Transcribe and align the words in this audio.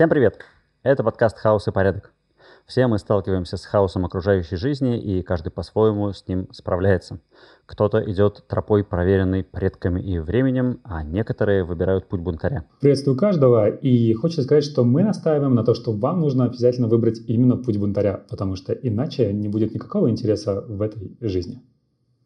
Всем 0.00 0.08
привет! 0.08 0.38
Это 0.82 1.04
подкаст 1.04 1.36
«Хаос 1.36 1.68
и 1.68 1.72
порядок». 1.72 2.14
Все 2.64 2.86
мы 2.86 2.98
сталкиваемся 2.98 3.58
с 3.58 3.66
хаосом 3.66 4.06
окружающей 4.06 4.56
жизни, 4.56 4.98
и 4.98 5.22
каждый 5.22 5.50
по-своему 5.50 6.10
с 6.14 6.26
ним 6.26 6.48
справляется. 6.52 7.18
Кто-то 7.66 8.02
идет 8.10 8.42
тропой, 8.48 8.82
проверенной 8.82 9.44
предками 9.44 10.00
и 10.00 10.18
временем, 10.18 10.80
а 10.84 11.02
некоторые 11.02 11.64
выбирают 11.64 12.08
путь 12.08 12.22
бунтаря. 12.22 12.64
Приветствую 12.80 13.18
каждого, 13.18 13.68
и 13.68 14.14
хочется 14.14 14.44
сказать, 14.44 14.64
что 14.64 14.84
мы 14.84 15.02
настаиваем 15.02 15.54
на 15.54 15.64
то, 15.64 15.74
что 15.74 15.92
вам 15.92 16.20
нужно 16.20 16.46
обязательно 16.46 16.88
выбрать 16.88 17.20
именно 17.26 17.58
путь 17.58 17.76
бунтаря, 17.76 18.22
потому 18.30 18.56
что 18.56 18.72
иначе 18.72 19.34
не 19.34 19.50
будет 19.50 19.74
никакого 19.74 20.08
интереса 20.08 20.62
в 20.62 20.80
этой 20.80 21.14
жизни. 21.20 21.60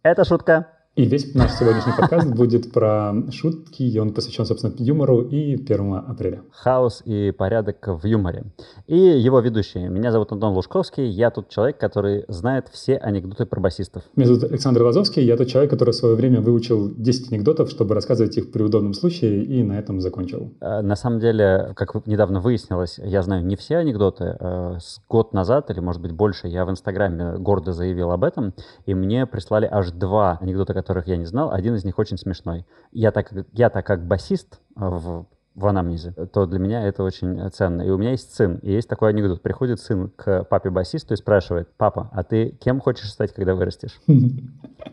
Это 0.05 0.25
шутка. 0.25 0.69
И 0.97 1.07
весь 1.07 1.35
наш 1.35 1.51
сегодняшний 1.55 1.93
подкаст 1.99 2.29
будет 2.37 2.71
про 2.73 3.13
шутки, 3.33 3.83
и 3.83 3.99
он 3.99 4.15
посвящен, 4.15 4.47
собственно, 4.47 4.73
юмору 4.79 5.23
и 5.23 5.55
1 5.55 5.95
апреля. 5.95 6.43
Хаос 6.53 7.03
и 7.05 7.33
порядок 7.33 7.79
в 7.85 8.07
юморе. 8.07 8.45
И 8.87 8.97
его 8.97 9.41
ведущие. 9.41 9.89
Меня 9.89 10.13
зовут 10.13 10.31
Антон 10.31 10.53
Лужковский, 10.55 11.05
я 11.09 11.33
тот 11.33 11.49
человек, 11.49 11.79
который 11.79 12.25
знает 12.29 12.69
все 12.71 12.97
анекдоты 12.97 13.45
про 13.45 13.61
басистов. 13.61 14.05
Меня 14.15 14.29
зовут 14.29 14.45
Александр 14.45 14.85
Лазовский, 14.85 15.25
я 15.25 15.37
тот 15.37 15.49
человек, 15.49 15.73
который 15.73 15.91
в 15.91 15.97
свое 15.97 16.15
время 16.15 16.41
выучил 16.41 16.95
10 16.95 17.33
анекдотов, 17.33 17.71
чтобы 17.71 17.97
рассказывать 17.97 18.37
их 18.37 18.53
при 18.53 18.63
удобном 18.63 18.95
случае, 18.95 19.43
и 19.43 19.65
на 19.65 19.77
этом 19.77 20.01
закончил. 20.01 20.53
Э, 20.61 20.81
на 20.81 20.95
самом 20.95 21.19
деле, 21.19 21.73
как 21.75 22.07
недавно 22.07 22.39
выяснилось, 22.39 23.01
я 23.03 23.23
знаю 23.23 23.45
не 23.45 23.57
все 23.57 23.79
анекдоты. 23.79 24.37
Э, 24.39 24.79
год 25.09 25.33
назад, 25.33 25.71
или 25.71 25.81
может 25.81 26.01
быть 26.01 26.13
больше, 26.13 26.47
я 26.47 26.65
в 26.65 26.71
Инстаграме 26.71 27.37
гордо 27.39 27.73
заявил 27.73 28.13
об 28.13 28.23
этом, 28.23 28.55
и 28.87 28.95
мне 28.95 29.27
прислали 29.27 29.69
аж 29.69 29.91
два 29.91 30.39
анекдота, 30.41 30.84
которых 30.85 31.09
я 31.09 31.17
не 31.17 31.25
знал. 31.25 31.51
Один 31.51 31.75
из 31.75 31.85
них 31.85 31.99
очень 31.99 32.19
смешной. 32.19 32.67
Я 32.93 33.11
так, 33.11 33.33
я 33.53 33.71
так 33.71 33.87
как 33.87 34.07
басист 34.07 34.61
в 34.77 35.27
в 35.55 35.67
анамнезе, 35.67 36.13
то 36.33 36.47
для 36.47 36.59
меня 36.59 36.87
это 36.87 37.05
очень 37.05 37.39
ценно. 37.53 37.83
И 37.83 37.91
у 37.91 37.97
меня 37.97 38.11
есть 38.11 38.35
сын, 38.35 38.59
и 38.63 38.73
есть 38.73 38.89
такой 38.89 39.11
анекдот. 39.11 39.41
Приходит 39.41 39.79
сын 39.79 40.11
к 40.17 40.45
папе-басисту 40.45 41.15
и 41.15 41.17
спрашивает, 41.17 41.69
папа, 41.77 42.11
а 42.13 42.25
ты 42.25 42.59
кем 42.61 42.81
хочешь 42.81 43.09
стать, 43.09 43.33
когда 43.33 43.55
вырастешь? 43.55 44.01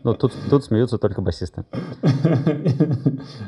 Ну, 0.04 0.14
тут, 0.14 0.32
тут 0.48 0.64
смеются 0.64 0.98
только 0.98 1.20
басисты. 1.20 1.64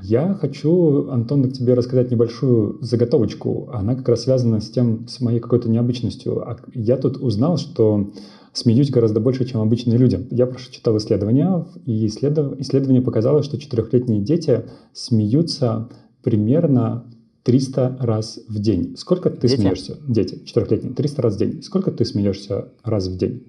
Я 0.02 0.34
хочу, 0.34 1.08
Антон, 1.08 1.50
к 1.50 1.52
тебе 1.52 1.74
рассказать 1.74 2.10
небольшую 2.10 2.78
заготовочку. 2.82 3.70
Она 3.72 3.94
как 3.94 4.08
раз 4.08 4.24
связана 4.24 4.60
с 4.60 4.70
тем, 4.70 5.08
с 5.08 5.20
моей 5.20 5.40
какой-то 5.40 5.68
необычностью. 5.70 6.48
А 6.48 6.56
я 6.74 6.96
тут 6.96 7.16
узнал, 7.16 7.56
что 7.56 8.12
смеюсь 8.54 8.90
гораздо 8.90 9.20
больше, 9.20 9.44
чем 9.44 9.60
обычные 9.60 9.98
люди. 9.98 10.26
Я 10.30 10.46
прочитал 10.46 10.96
исследования, 10.96 11.66
и 11.84 12.06
исследование 12.06 13.02
показало, 13.02 13.42
что 13.42 13.58
четырехлетние 13.58 14.22
дети 14.22 14.64
смеются 14.92 15.90
примерно 16.22 17.04
300 17.42 17.98
раз 18.00 18.40
в 18.48 18.58
день. 18.58 18.96
Сколько 18.96 19.28
ты 19.28 19.48
Дети? 19.48 19.60
смеешься? 19.60 19.98
Дети, 20.08 20.42
четырехлетние, 20.46 20.94
300 20.94 21.22
раз 21.22 21.34
в 21.34 21.38
день. 21.38 21.62
Сколько 21.62 21.92
ты 21.92 22.04
смеешься 22.04 22.68
раз 22.82 23.08
в 23.08 23.18
день? 23.18 23.44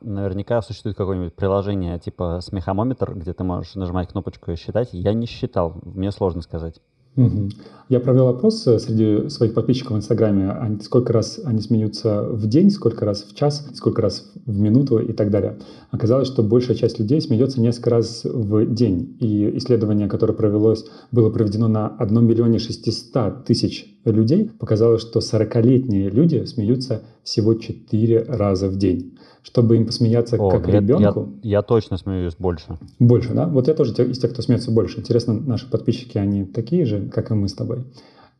Наверняка 0.00 0.62
существует 0.62 0.96
какое-нибудь 0.96 1.34
приложение 1.34 1.98
типа 1.98 2.40
смехомометр, 2.42 3.14
где 3.14 3.32
ты 3.32 3.44
можешь 3.44 3.74
нажимать 3.74 4.08
кнопочку 4.08 4.52
и 4.52 4.56
считать. 4.56 4.90
Я 4.92 5.14
не 5.14 5.26
считал, 5.26 5.80
мне 5.84 6.10
сложно 6.12 6.42
сказать. 6.42 6.80
Угу. 7.16 7.50
Я 7.90 8.00
провел 8.00 8.28
опрос 8.28 8.66
э, 8.66 8.78
среди 8.78 9.28
своих 9.28 9.52
подписчиков 9.52 9.92
в 9.92 9.96
Инстаграме, 9.98 10.78
сколько 10.82 11.12
раз 11.12 11.38
они 11.44 11.60
смеются 11.60 12.22
в 12.22 12.46
день, 12.46 12.70
сколько 12.70 13.04
раз 13.04 13.22
в 13.22 13.34
час, 13.34 13.68
сколько 13.74 14.00
раз 14.00 14.32
в 14.46 14.58
минуту 14.58 14.98
и 14.98 15.12
так 15.12 15.30
далее. 15.30 15.58
Оказалось, 15.90 16.28
что 16.28 16.42
большая 16.42 16.74
часть 16.74 16.98
людей 16.98 17.20
смеется 17.20 17.60
несколько 17.60 17.90
раз 17.90 18.24
в 18.24 18.64
день. 18.72 19.18
И 19.20 19.58
исследование, 19.58 20.08
которое 20.08 20.32
провелось, 20.32 20.86
было 21.10 21.28
проведено 21.28 21.68
на 21.68 21.88
1 21.88 22.24
миллионе 22.24 22.58
600 22.58 23.44
тысяч 23.44 23.94
людей, 24.06 24.50
показало, 24.58 24.98
что 24.98 25.18
40-летние 25.18 26.08
люди 26.08 26.44
смеются 26.46 27.02
всего 27.22 27.54
4 27.54 28.22
раза 28.22 28.68
в 28.68 28.76
день 28.76 29.18
чтобы 29.42 29.76
им 29.76 29.86
посмеяться 29.86 30.36
О, 30.36 30.50
как 30.50 30.68
я, 30.68 30.74
ребенку. 30.74 31.30
Я, 31.42 31.58
я 31.58 31.62
точно 31.62 31.96
смеюсь 31.96 32.34
больше. 32.36 32.78
Больше, 32.98 33.34
да? 33.34 33.46
Вот 33.46 33.68
я 33.68 33.74
тоже 33.74 33.92
из 33.92 34.18
тех, 34.18 34.32
кто 34.32 34.42
смеется 34.42 34.70
больше. 34.70 35.00
Интересно, 35.00 35.34
наши 35.34 35.68
подписчики, 35.68 36.18
они 36.18 36.44
такие 36.44 36.84
же, 36.84 37.08
как 37.08 37.30
и 37.30 37.34
мы 37.34 37.48
с 37.48 37.54
тобой? 37.54 37.84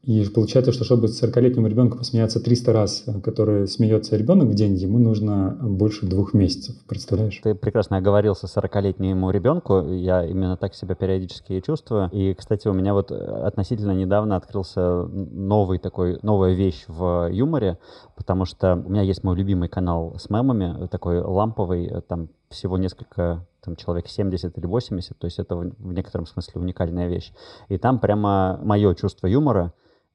И 0.03 0.29
получается, 0.35 0.73
что 0.73 0.83
чтобы 0.83 1.07
40-летнему 1.07 1.69
ребенку 1.69 1.97
посмеяться 1.97 2.41
300 2.41 2.73
раз, 2.73 3.05
который 3.23 3.69
смеется 3.69 4.17
ребенок 4.17 4.49
в 4.49 4.55
день, 4.55 4.75
ему 4.75 4.99
нужно 4.99 5.57
больше 5.63 6.07
двух 6.07 6.35
месяцев, 6.35 6.75
представляешь? 6.89 7.41
Ты 7.41 7.55
прекрасно 7.55 7.99
оговорился 7.99 8.47
40-летнему 8.47 9.31
ребенку, 9.31 9.93
я 9.93 10.25
именно 10.27 10.57
так 10.57 10.75
себя 10.75 10.97
периодически 10.97 11.53
и 11.53 11.63
чувствую. 11.63 12.11
И, 12.11 12.35
кстати, 12.35 12.67
у 12.67 12.73
меня 12.73 12.95
вот 12.95 13.13
относительно 13.13 13.93
недавно 13.93 14.35
открылся 14.35 15.05
новый 15.05 15.79
такой, 15.79 16.19
новая 16.23 16.55
вещь 16.55 16.85
в 16.89 17.29
юморе, 17.31 17.79
потому 18.17 18.45
что 18.45 18.75
у 18.75 18.91
меня 18.91 19.03
есть 19.03 19.23
мой 19.23 19.37
любимый 19.37 19.69
канал 19.69 20.17
с 20.19 20.29
мемами, 20.31 20.89
такой 20.89 21.21
ламповый, 21.21 22.03
там 22.09 22.29
всего 22.49 22.77
несколько 22.77 23.47
там 23.65 23.77
человек 23.77 24.09
70 24.09 24.59
или 24.59 24.67
80, 24.67 25.17
то 25.17 25.27
есть 25.27 25.39
это 25.39 25.55
в 25.55 25.93
некотором 25.93 26.27
смысле 26.27 26.61
уникальная 26.61 27.07
вещь. 27.07 27.33
И 27.69 27.79
там 27.79 28.01
прямо 28.01 28.59
мое 28.65 28.95
чувство 28.97 29.29
юмора, 29.29 29.73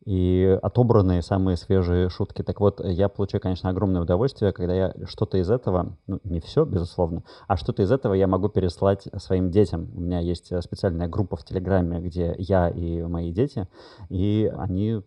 и 0.08 0.58
отобранные 0.62 1.22
самые 1.22 1.58
свежие 1.58 2.08
шутки. 2.08 2.42
Так 2.42 2.62
вот, 2.62 2.80
я 2.82 3.10
получаю, 3.10 3.42
конечно, 3.42 3.70
огромное 3.70 4.02
удовольствие, 4.02 4.54
когда 4.54 4.74
я 4.74 4.94
что-то 5.06 5.38
из 5.38 5.52
этого, 5.52 5.98
ну, 6.08 6.22
не 6.24 6.40
все, 6.40 6.64
безусловно, 6.64 7.24
а 7.50 7.58
что-то 7.58 7.84
из 7.84 7.92
этого 7.92 8.14
я 8.14 8.26
могу 8.26 8.48
переслать 8.48 9.10
своим 9.18 9.52
детям. 9.52 9.90
У 9.94 10.00
меня 10.00 10.22
есть 10.22 10.50
э, 10.54 10.62
специальная 10.62 11.10
группа 11.10 11.36
в 11.36 11.44
Телеграме, 11.44 12.00
где 12.00 12.34
я 12.38 12.70
и 12.70 13.02
мои 13.02 13.34
дети, 13.34 13.68
и 14.08 14.50
они 14.58 15.02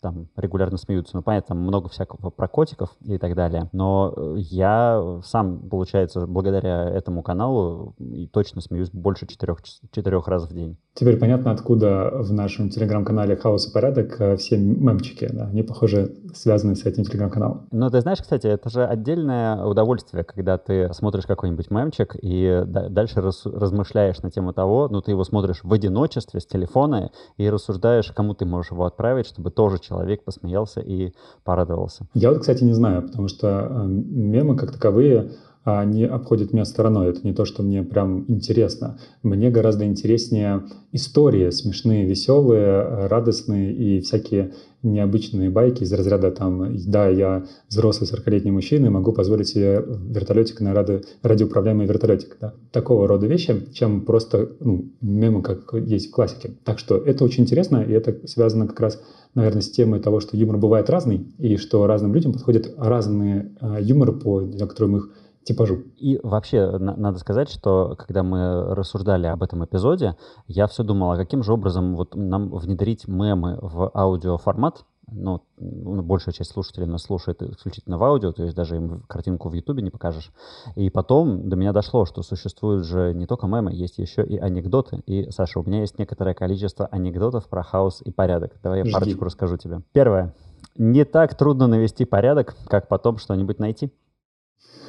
там 0.00 0.28
регулярно 0.36 0.78
смеются. 0.78 1.16
Ну, 1.16 1.22
понятно, 1.22 1.48
там 1.48 1.58
много 1.58 1.90
всякого 1.90 2.30
про 2.30 2.48
котиков 2.48 2.96
и 3.04 3.18
так 3.18 3.34
далее, 3.34 3.68
но 3.72 4.14
э, 4.16 4.36
я 4.38 5.20
сам, 5.22 5.68
получается, 5.68 6.26
благодаря 6.26 6.88
этому 6.88 7.22
каналу 7.22 7.94
и 7.98 8.26
точно 8.26 8.62
смеюсь 8.62 8.88
больше 8.90 9.26
четырех, 9.26 9.62
четырех 9.62 10.28
раз 10.28 10.48
в 10.48 10.54
день. 10.54 10.78
Теперь 10.94 11.18
понятно, 11.18 11.50
откуда 11.50 12.10
в 12.10 12.32
нашем 12.32 12.70
телеграм-канале 12.70 13.36
«Хаос 13.36 13.68
и 13.68 13.72
порядок» 13.72 14.18
э, 14.18 14.38
все 14.46 14.56
мемчики, 14.56 15.28
да, 15.32 15.48
они, 15.48 15.62
похоже, 15.62 16.14
связаны 16.34 16.76
с 16.76 16.84
этим 16.84 17.04
телеграм-каналом. 17.04 17.66
Ну, 17.72 17.90
ты 17.90 18.00
знаешь, 18.00 18.20
кстати, 18.20 18.46
это 18.46 18.70
же 18.70 18.84
отдельное 18.84 19.64
удовольствие, 19.64 20.24
когда 20.24 20.56
ты 20.56 20.92
смотришь 20.92 21.26
какой-нибудь 21.26 21.70
мемчик 21.70 22.16
и 22.20 22.62
дальше 22.64 23.20
раз, 23.20 23.44
размышляешь 23.44 24.22
на 24.22 24.30
тему 24.30 24.52
того, 24.52 24.88
ну, 24.88 25.00
ты 25.00 25.10
его 25.10 25.24
смотришь 25.24 25.60
в 25.62 25.72
одиночестве 25.72 26.40
с 26.40 26.46
телефона 26.46 27.10
и 27.36 27.50
рассуждаешь, 27.50 28.12
кому 28.14 28.34
ты 28.34 28.44
можешь 28.44 28.70
его 28.70 28.84
отправить, 28.84 29.26
чтобы 29.26 29.50
тоже 29.50 29.78
человек 29.80 30.24
посмеялся 30.24 30.80
и 30.80 31.12
порадовался. 31.44 32.06
Я 32.14 32.30
вот, 32.30 32.40
кстати, 32.40 32.62
не 32.62 32.72
знаю, 32.72 33.02
потому 33.02 33.28
что 33.28 33.68
э, 33.68 33.84
мемы 33.86 34.56
как 34.56 34.72
таковые 34.72 35.32
они 35.66 36.04
обходят 36.04 36.52
меня 36.52 36.64
стороной. 36.64 37.08
Это 37.08 37.26
не 37.26 37.34
то, 37.34 37.44
что 37.44 37.64
мне 37.64 37.82
прям 37.82 38.24
интересно. 38.28 39.00
Мне 39.24 39.50
гораздо 39.50 39.84
интереснее 39.84 40.62
истории 40.92 41.50
смешные, 41.50 42.06
веселые, 42.06 43.08
радостные 43.08 43.74
и 43.74 44.00
всякие 44.00 44.52
необычные 44.84 45.50
байки 45.50 45.82
из 45.82 45.92
разряда 45.92 46.30
там, 46.30 46.76
да, 46.86 47.08
я 47.08 47.46
взрослый 47.68 48.08
40-летний 48.08 48.52
мужчина 48.52 48.86
и 48.86 48.90
могу 48.90 49.12
позволить 49.12 49.48
себе 49.48 49.84
вертолетик 49.84 50.60
на 50.60 50.72
ради, 50.72 51.02
радиоуправляемый 51.22 51.86
вертолетик. 51.86 52.36
Да? 52.40 52.54
Такого 52.70 53.08
рода 53.08 53.26
вещи, 53.26 53.66
чем 53.72 54.02
просто 54.02 54.50
ну, 54.60 54.92
мемы, 55.00 55.42
как 55.42 55.74
есть 55.74 56.08
в 56.08 56.10
классике. 56.12 56.52
Так 56.62 56.78
что 56.78 56.96
это 56.96 57.24
очень 57.24 57.42
интересно, 57.42 57.82
и 57.82 57.92
это 57.92 58.16
связано 58.28 58.68
как 58.68 58.78
раз, 58.78 59.02
наверное, 59.34 59.62
с 59.62 59.70
темой 59.70 59.98
того, 59.98 60.20
что 60.20 60.36
юмор 60.36 60.58
бывает 60.58 60.88
разный, 60.88 61.26
и 61.38 61.56
что 61.56 61.88
разным 61.88 62.14
людям 62.14 62.32
подходят 62.32 62.72
разные 62.76 63.50
э, 63.60 63.78
юморы 63.80 64.12
по 64.12 64.40
некоторым 64.42 64.98
их 64.98 65.10
типажу. 65.46 65.84
И 65.96 66.20
вообще, 66.22 66.78
на- 66.78 66.96
надо 66.96 67.18
сказать, 67.18 67.48
что 67.48 67.94
когда 67.96 68.22
мы 68.22 68.74
рассуждали 68.74 69.26
об 69.26 69.42
этом 69.42 69.64
эпизоде, 69.64 70.16
я 70.46 70.66
все 70.66 70.82
думал, 70.82 71.12
а 71.12 71.16
каким 71.16 71.42
же 71.42 71.52
образом 71.52 71.94
вот 71.96 72.14
нам 72.14 72.50
внедрить 72.50 73.06
мемы 73.08 73.58
в 73.62 73.90
аудиоформат, 73.94 74.84
ну, 75.08 75.42
ну, 75.56 76.02
большая 76.02 76.34
часть 76.34 76.50
слушателей 76.50 76.88
нас 76.88 77.02
слушает 77.04 77.40
исключительно 77.40 77.96
в 77.96 78.02
аудио, 78.02 78.32
то 78.32 78.42
есть 78.42 78.56
даже 78.56 78.74
им 78.74 79.04
картинку 79.06 79.48
в 79.48 79.52
Ютубе 79.52 79.80
не 79.80 79.90
покажешь. 79.90 80.32
И 80.74 80.90
потом 80.90 81.48
до 81.48 81.54
меня 81.54 81.72
дошло, 81.72 82.06
что 82.06 82.22
существуют 82.22 82.84
же 82.84 83.14
не 83.14 83.26
только 83.26 83.46
мемы, 83.46 83.72
есть 83.72 83.98
еще 83.98 84.24
и 84.24 84.36
анекдоты. 84.36 85.02
И, 85.06 85.30
Саша, 85.30 85.60
у 85.60 85.62
меня 85.62 85.82
есть 85.82 86.00
некоторое 86.00 86.34
количество 86.34 86.86
анекдотов 86.86 87.48
про 87.48 87.62
хаос 87.62 88.02
и 88.04 88.10
порядок. 88.10 88.54
Давай 88.64 88.80
я 88.80 88.84
Жди. 88.84 88.92
парочку 88.92 89.24
расскажу 89.24 89.56
тебе. 89.56 89.82
Первое. 89.92 90.34
Не 90.76 91.04
так 91.04 91.36
трудно 91.36 91.68
навести 91.68 92.04
порядок, 92.04 92.56
как 92.66 92.88
потом 92.88 93.18
что-нибудь 93.18 93.60
найти. 93.60 93.92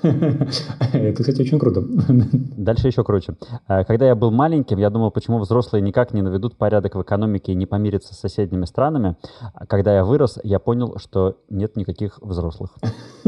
Это, 0.94 1.24
кстати, 1.24 1.42
очень 1.42 1.60
круто. 1.60 1.82
Дальше 2.58 2.88
еще 2.88 3.04
круче. 3.04 3.36
А, 3.68 3.84
когда 3.84 4.08
я 4.08 4.16
был 4.16 4.32
маленьким, 4.32 4.78
я 4.78 4.90
думал, 4.90 5.12
почему 5.12 5.40
взрослые 5.40 5.82
никак 5.82 6.14
не 6.14 6.22
наведут 6.22 6.58
порядок 6.58 6.96
в 6.96 7.02
экономике 7.02 7.52
и 7.52 7.56
не 7.56 7.66
помирятся 7.66 8.14
с 8.14 8.20
соседними 8.20 8.66
странами. 8.66 9.18
А 9.54 9.66
когда 9.66 9.96
я 9.96 10.06
вырос, 10.06 10.40
я 10.44 10.60
понял, 10.60 10.96
что 10.98 11.38
нет 11.50 11.76
никаких 11.76 12.20
взрослых. 12.22 12.72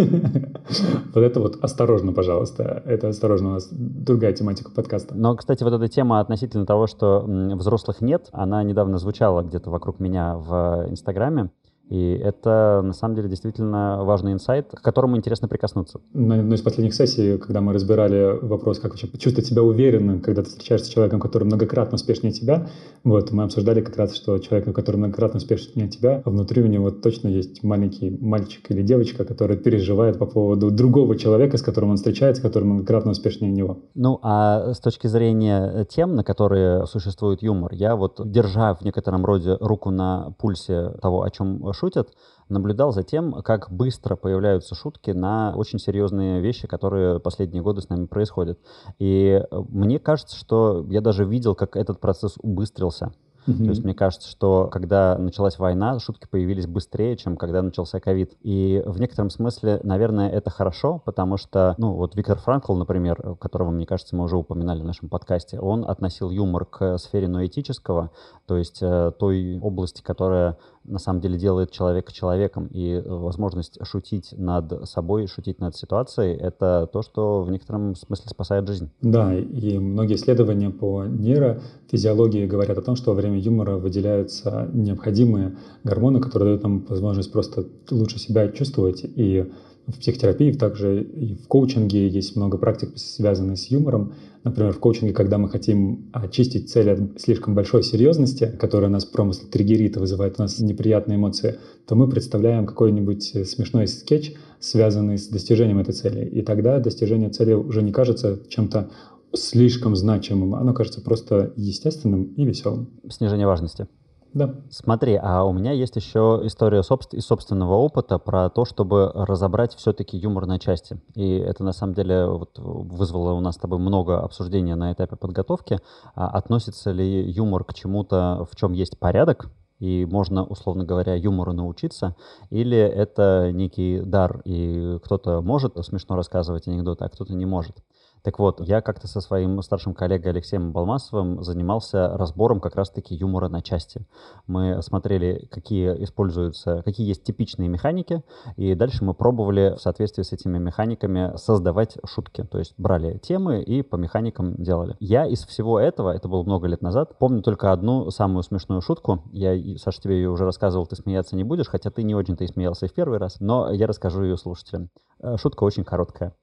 Вот 1.14 1.24
это 1.24 1.40
вот 1.40 1.58
осторожно, 1.62 2.14
пожалуйста. 2.14 2.84
Это 2.86 3.10
осторожно, 3.10 3.50
у 3.50 3.54
нас 3.54 3.68
другая 3.72 4.34
тематика 4.34 4.72
подкаста. 4.72 5.16
Но, 5.16 5.36
кстати, 5.36 5.64
вот 5.64 5.74
эта 5.74 5.88
тема 5.88 6.20
относительно 6.20 6.66
того, 6.66 6.88
что 6.88 7.24
взрослых 7.26 8.02
нет, 8.02 8.30
она 8.32 8.64
недавно 8.64 8.98
звучала 8.98 9.42
где-то 9.42 9.70
вокруг 9.72 10.00
меня 10.00 10.36
в 10.38 10.86
Инстаграме. 10.90 11.50
И 11.90 12.12
это, 12.24 12.82
на 12.84 12.94
самом 12.94 13.16
деле, 13.16 13.30
действительно 13.30 14.04
важный 14.04 14.32
инсайт, 14.34 14.70
к 14.72 14.82
которому 14.82 15.18
интересно 15.18 15.48
прикоснуться. 15.48 16.00
На 16.14 16.40
одной 16.40 16.58
из 16.58 16.62
последних 16.62 16.94
сессий, 16.94 17.38
когда 17.38 17.62
мы 17.62 17.74
разбирали 17.74 18.38
вопрос, 18.46 18.80
как 18.80 18.92
вообще 18.92 19.08
чувствовать 19.18 19.48
себя 19.48 19.64
уверенным, 19.64 20.22
когда 20.22 20.44
ты 20.44 20.50
встречаешься 20.50 20.88
с 20.88 20.94
человеком, 20.94 21.20
который 21.20 21.46
многократно 21.46 21.96
успешнее 21.96 22.32
тебя, 22.32 22.68
вот, 23.04 23.32
мы 23.32 23.44
обсуждали 23.44 23.82
как 23.82 23.98
раз, 23.98 24.16
что 24.16 24.38
человек, 24.38 24.74
который 24.76 24.98
многократно 24.98 25.38
успешнее 25.38 25.88
тебя, 25.88 26.22
внутри 26.26 26.62
у 26.62 26.68
него 26.68 26.92
точно 26.92 27.28
есть 27.28 27.64
маленький 27.64 28.16
мальчик 28.22 28.70
или 28.70 28.84
девочка, 28.84 29.26
который 29.26 29.58
переживает 29.58 30.20
по 30.20 30.28
поводу 30.28 30.70
другого 30.70 31.18
человека, 31.18 31.58
с 31.58 31.62
которым 31.62 31.92
он 31.92 31.96
встречается, 31.96 32.42
который 32.44 32.66
многократно 32.66 33.12
успешнее 33.12 33.52
него. 33.52 33.80
Ну, 33.96 34.20
а 34.22 34.74
с 34.74 34.80
точки 34.80 35.08
зрения 35.08 35.86
тем, 35.90 36.16
на 36.16 36.24
которые 36.24 36.86
существует 36.86 37.42
юмор, 37.42 37.74
я 37.74 37.96
вот, 37.96 38.20
держа 38.24 38.76
в 38.76 38.82
некотором 38.82 39.26
роде 39.26 39.58
руку 39.60 39.90
на 39.90 40.36
пульсе 40.38 40.92
того, 41.02 41.24
о 41.24 41.30
чем 41.32 41.74
шутят, 41.80 42.10
наблюдал 42.50 42.92
за 42.92 43.04
тем, 43.04 43.42
как 43.42 43.72
быстро 43.72 44.16
появляются 44.16 44.76
шутки 44.76 45.12
на 45.12 45.54
очень 45.56 45.80
серьезные 45.80 46.42
вещи, 46.42 46.68
которые 46.68 47.20
последние 47.20 47.64
годы 47.64 47.82
с 47.82 47.90
нами 47.90 48.06
происходят. 48.06 48.60
И 49.00 49.42
э, 49.50 49.58
мне 49.70 50.00
кажется, 50.00 50.36
что 50.36 50.86
я 50.90 51.02
даже 51.02 51.26
видел, 51.26 51.56
как 51.56 51.76
этот 51.76 52.00
процесс 52.00 52.36
убыстрился. 52.42 53.12
Mm-hmm. 53.50 53.64
То 53.64 53.70
есть 53.70 53.84
мне 53.84 53.94
кажется, 53.94 54.30
что 54.30 54.70
когда 54.72 55.18
началась 55.18 55.60
война, 55.60 56.00
шутки 56.00 56.28
появились 56.30 56.68
быстрее, 56.68 57.18
чем 57.18 57.38
когда 57.38 57.62
начался 57.62 58.00
ковид. 58.00 58.34
И 58.42 58.82
в 58.86 59.00
некотором 59.00 59.30
смысле, 59.30 59.80
наверное, 59.84 60.30
это 60.30 60.50
хорошо, 60.50 61.02
потому 61.04 61.38
что, 61.38 61.76
ну, 61.78 61.94
вот 61.94 62.16
Виктор 62.16 62.38
Франкл, 62.38 62.76
например, 62.76 63.38
которого, 63.40 63.72
мне 63.72 63.86
кажется, 63.86 64.16
мы 64.16 64.24
уже 64.26 64.38
упоминали 64.38 64.82
в 64.82 64.86
нашем 64.86 65.10
подкасте, 65.10 65.60
он 65.60 65.86
относил 65.90 66.30
юмор 66.30 66.66
к 66.66 66.98
сфере 66.98 67.28
ноэтического, 67.28 68.12
то 68.46 68.58
есть 68.58 68.80
э, 68.82 69.12
той 69.18 69.60
области, 69.60 70.02
которая 70.02 70.58
на 70.84 71.00
самом 71.00 71.22
деле 71.22 71.38
делает 71.38 71.72
человека 71.72 72.12
человеком. 72.12 72.68
И 72.72 73.02
возможность 73.06 73.78
шутить 73.86 74.34
над 74.38 74.88
собой, 74.90 75.28
шутить 75.28 75.60
над 75.60 75.76
ситуацией— 75.76 76.36
это 76.40 76.90
то, 76.92 77.02
что 77.02 77.42
в 77.44 77.52
некотором 77.52 77.96
смысле 77.96 78.30
спасает 78.30 78.68
жизнь. 78.68 78.90
Да, 79.02 79.36
и 79.36 79.78
многие 79.78 80.16
исследования 80.16 80.70
по 80.70 81.06
нейрофизиологии 81.06 82.46
говорят 82.46 82.78
о 82.78 82.82
том, 82.82 82.96
что 82.96 83.12
во 83.12 83.16
время 83.16 83.39
юмора 83.40 83.78
выделяются 83.78 84.70
необходимые 84.74 85.58
гормоны, 85.84 86.20
которые 86.20 86.50
дают 86.50 86.64
нам 86.64 86.86
возможность 86.88 87.32
просто 87.32 87.66
лучше 87.90 88.20
себя 88.20 88.50
чувствовать 88.50 89.04
и 89.04 89.46
в 89.92 90.00
психотерапии, 90.00 90.52
также 90.52 91.04
и 91.04 91.36
в 91.36 91.48
коучинге 91.48 92.08
есть 92.08 92.36
много 92.36 92.58
практик, 92.58 92.92
связанных 92.96 93.58
с 93.58 93.68
юмором. 93.68 94.14
Например, 94.44 94.72
в 94.72 94.80
коучинге, 94.80 95.14
когда 95.14 95.38
мы 95.38 95.50
хотим 95.50 96.10
очистить 96.14 96.70
цель 96.70 96.92
от 96.92 97.20
слишком 97.20 97.56
большой 97.56 97.84
серьезности, 97.84 98.56
которая 98.60 98.90
нас 98.90 99.06
промысл 99.06 99.48
триггерит 99.48 99.98
и 99.98 100.00
вызывает 100.00 100.36
у 100.38 100.44
нас 100.44 100.60
неприятные 100.60 101.18
эмоции, 101.18 101.56
то 101.88 101.96
мы 101.96 102.10
представляем 102.10 102.66
какой-нибудь 102.66 103.48
смешной 103.48 103.88
скетч, 103.88 104.34
связанный 104.60 105.18
с 105.18 105.28
достижением 105.28 105.80
этой 105.80 105.94
цели. 105.94 106.26
И 106.26 106.42
тогда 106.42 106.80
достижение 106.80 107.30
цели 107.30 107.54
уже 107.54 107.82
не 107.82 107.92
кажется 107.92 108.40
чем-то 108.48 108.90
слишком 109.34 109.96
значимым, 109.96 110.56
оно 110.56 110.74
кажется 110.74 111.02
просто 111.02 111.54
естественным 111.56 112.34
и 112.36 112.46
веселым. 112.46 113.00
Снижение 113.10 113.48
важности. 113.48 113.88
Да. 114.34 114.56
Смотри, 114.70 115.20
а 115.22 115.44
у 115.44 115.52
меня 115.52 115.72
есть 115.72 115.96
еще 115.96 116.42
история 116.44 116.82
собств- 116.82 117.16
из 117.16 117.26
собственного 117.26 117.74
опыта 117.74 118.20
про 118.20 118.50
то, 118.50 118.64
чтобы 118.64 119.12
разобрать 119.14 119.74
все-таки 119.74 120.18
юмор 120.18 120.46
на 120.46 120.60
части. 120.60 121.02
И 121.16 121.38
это 121.38 121.64
на 121.64 121.74
самом 121.74 121.96
деле 121.96 122.28
вот 122.28 122.52
вызвало 122.60 123.34
у 123.34 123.40
нас 123.40 123.56
с 123.56 123.58
тобой 123.58 123.80
много 123.80 124.20
обсуждения 124.20 124.76
на 124.76 124.94
этапе 124.94 125.16
подготовки. 125.16 125.80
А 126.14 126.28
относится 126.28 126.92
ли 126.92 127.28
юмор 127.32 127.64
к 127.64 127.74
чему-то, 127.74 128.48
в 128.52 128.56
чем 128.56 128.74
есть 128.74 129.00
порядок, 129.00 129.50
и 129.80 130.06
можно, 130.06 130.44
условно 130.44 130.84
говоря, 130.84 131.16
юмору 131.16 131.54
научиться, 131.54 132.16
или 132.50 132.78
это 132.78 133.50
некий 133.54 134.02
дар, 134.02 134.42
и 134.44 135.00
кто-то 135.04 135.42
может 135.42 135.74
смешно 135.86 136.16
рассказывать 136.18 136.68
анекдоты, 136.68 137.06
а 137.06 137.10
кто-то 137.10 137.34
не 137.34 137.46
может. 137.46 137.78
Так 138.24 138.40
вот, 138.40 138.60
я 138.62 138.82
как-то 138.82 139.08
со 139.08 139.22
своим 139.22 139.62
старшим 139.62 139.94
коллегой 139.94 140.32
Алексеем 140.32 140.72
Балмасовым 140.72 141.44
занимался 141.44 142.18
разбором 142.18 142.60
как 142.60 142.76
раз-таки 142.76 143.16
юмора 143.16 143.50
на 143.50 143.62
части. 143.62 144.06
Мы 144.48 144.82
смотрели, 144.82 145.48
какие 145.52 146.04
используются, 146.04 146.82
какие 146.84 147.08
есть 147.08 147.24
типичные 147.24 147.70
механики, 147.70 148.24
и 148.58 148.76
дальше 148.76 149.04
мы 149.04 149.14
пробовали 149.14 149.76
в 149.78 149.82
соответствии 149.82 150.24
с 150.24 150.32
этими 150.32 150.58
механиками 150.58 151.36
создавать 151.38 151.98
шутки. 152.06 152.44
То 152.44 152.60
есть 152.60 152.74
брали 152.78 153.18
темы 153.18 153.62
и 153.62 153.82
по 153.82 153.96
механикам 153.96 154.56
делали. 154.56 154.96
Я 155.00 155.26
из 155.26 155.46
всего 155.46 155.80
этого, 155.80 156.14
это 156.14 156.28
было 156.28 156.44
много 156.44 156.68
лет 156.68 156.82
назад, 156.82 157.18
помню 157.20 157.42
только 157.42 157.72
одну 157.72 158.10
самую 158.12 158.44
смешную 158.44 158.82
шутку. 158.82 159.24
Я, 159.32 159.56
Саша, 159.78 160.02
тебе 160.02 160.16
ее 160.16 160.30
уже 160.30 160.46
рассказывал, 160.46 160.86
ты 160.88 160.96
смеяться 160.96 161.36
не 161.36 161.44
будешь, 161.44 161.68
хотя 161.68 161.90
ты 161.90 162.04
не 162.04 162.16
очень-то 162.16 162.44
и 162.44 162.48
смеялся 162.48 162.86
и 162.86 162.90
в 162.90 162.94
первый 162.94 163.20
раз, 163.20 163.40
но 163.40 163.72
я 163.72 163.88
расскажу 163.88 164.24
ее 164.24 164.38
слушателям. 164.38 164.90
Э, 165.22 165.38
шутка 165.38 165.64
очень 165.64 165.84
короткая. 165.84 166.34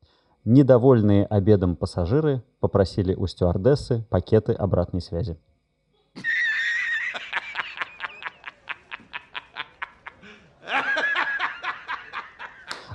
Недовольные 0.48 1.26
обедом 1.26 1.74
пассажиры 1.74 2.40
попросили 2.60 3.16
у 3.16 3.26
стюардессы 3.26 4.06
пакеты 4.10 4.52
обратной 4.52 5.00
связи. 5.00 5.36